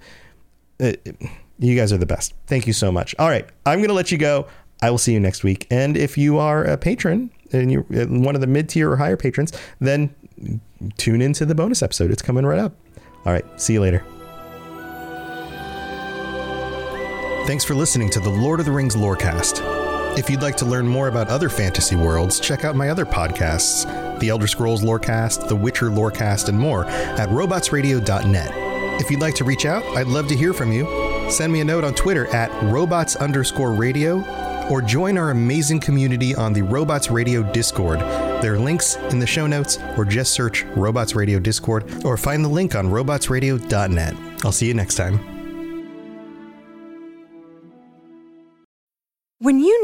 It, 0.79 1.01
it, 1.03 1.17
you 1.59 1.75
guys 1.75 1.91
are 1.91 1.97
the 1.97 2.05
best. 2.05 2.33
Thank 2.47 2.65
you 2.65 2.73
so 2.73 2.91
much. 2.91 3.13
All 3.19 3.29
right, 3.29 3.47
I'm 3.65 3.79
going 3.79 3.89
to 3.89 3.93
let 3.93 4.11
you 4.11 4.17
go. 4.17 4.47
I 4.81 4.89
will 4.89 4.97
see 4.97 5.13
you 5.13 5.19
next 5.19 5.43
week. 5.43 5.67
And 5.69 5.95
if 5.95 6.17
you 6.17 6.37
are 6.37 6.63
a 6.63 6.77
patron 6.77 7.29
and 7.51 7.71
you're 7.71 7.85
uh, 7.93 8.05
one 8.05 8.35
of 8.35 8.41
the 8.41 8.47
mid 8.47 8.69
tier 8.69 8.91
or 8.91 8.97
higher 8.97 9.17
patrons, 9.17 9.53
then 9.79 10.13
tune 10.97 11.21
into 11.21 11.45
the 11.45 11.55
bonus 11.55 11.83
episode. 11.83 12.11
It's 12.11 12.21
coming 12.21 12.45
right 12.45 12.59
up. 12.59 12.73
All 13.25 13.33
right. 13.33 13.45
See 13.61 13.73
you 13.73 13.81
later. 13.81 14.03
Thanks 17.45 17.63
for 17.63 17.73
listening 17.73 18.09
to 18.11 18.19
the 18.19 18.29
Lord 18.29 18.59
of 18.59 18.65
the 18.65 18.71
Rings 18.71 18.95
Lorecast. 18.95 19.61
If 20.17 20.29
you'd 20.29 20.41
like 20.41 20.57
to 20.57 20.65
learn 20.65 20.87
more 20.87 21.07
about 21.07 21.27
other 21.29 21.49
fantasy 21.49 21.95
worlds, 21.95 22.39
check 22.39 22.65
out 22.65 22.75
my 22.75 22.89
other 22.89 23.05
podcasts, 23.05 24.19
The 24.19 24.29
Elder 24.29 24.45
Scrolls 24.45 24.83
Lorecast, 24.83 25.47
The 25.47 25.55
Witcher 25.55 25.89
Lorecast, 25.89 26.49
and 26.49 26.59
more 26.59 26.85
at 26.85 27.29
robotsradio.net. 27.29 28.51
If 29.01 29.09
you'd 29.09 29.21
like 29.21 29.35
to 29.35 29.43
reach 29.43 29.65
out, 29.65 29.83
I'd 29.97 30.07
love 30.07 30.27
to 30.27 30.35
hear 30.35 30.53
from 30.53 30.71
you. 30.71 30.85
Send 31.31 31.51
me 31.51 31.61
a 31.61 31.65
note 31.65 31.83
on 31.83 31.95
Twitter 31.95 32.27
at 32.27 32.51
robots 32.63 33.15
underscore 33.15 33.71
radio 33.71 34.19
or 34.69 34.81
join 34.81 35.17
our 35.17 35.31
amazing 35.31 35.79
community 35.79 36.35
on 36.35 36.53
the 36.53 36.61
Robots 36.61 37.09
Radio 37.09 37.43
Discord. 37.51 37.99
There 38.41 38.53
are 38.53 38.59
links 38.59 38.95
in 38.95 39.19
the 39.19 39.27
show 39.27 39.47
notes, 39.47 39.77
or 39.97 40.05
just 40.05 40.33
search 40.33 40.63
Robots 40.75 41.15
Radio 41.15 41.39
Discord, 41.39 42.03
or 42.03 42.17
find 42.17 42.43
the 42.43 42.49
link 42.49 42.75
on 42.75 42.87
robotsradio.net. 42.87 44.15
I'll 44.43 44.51
see 44.51 44.67
you 44.67 44.73
next 44.73 44.95
time. 44.95 45.30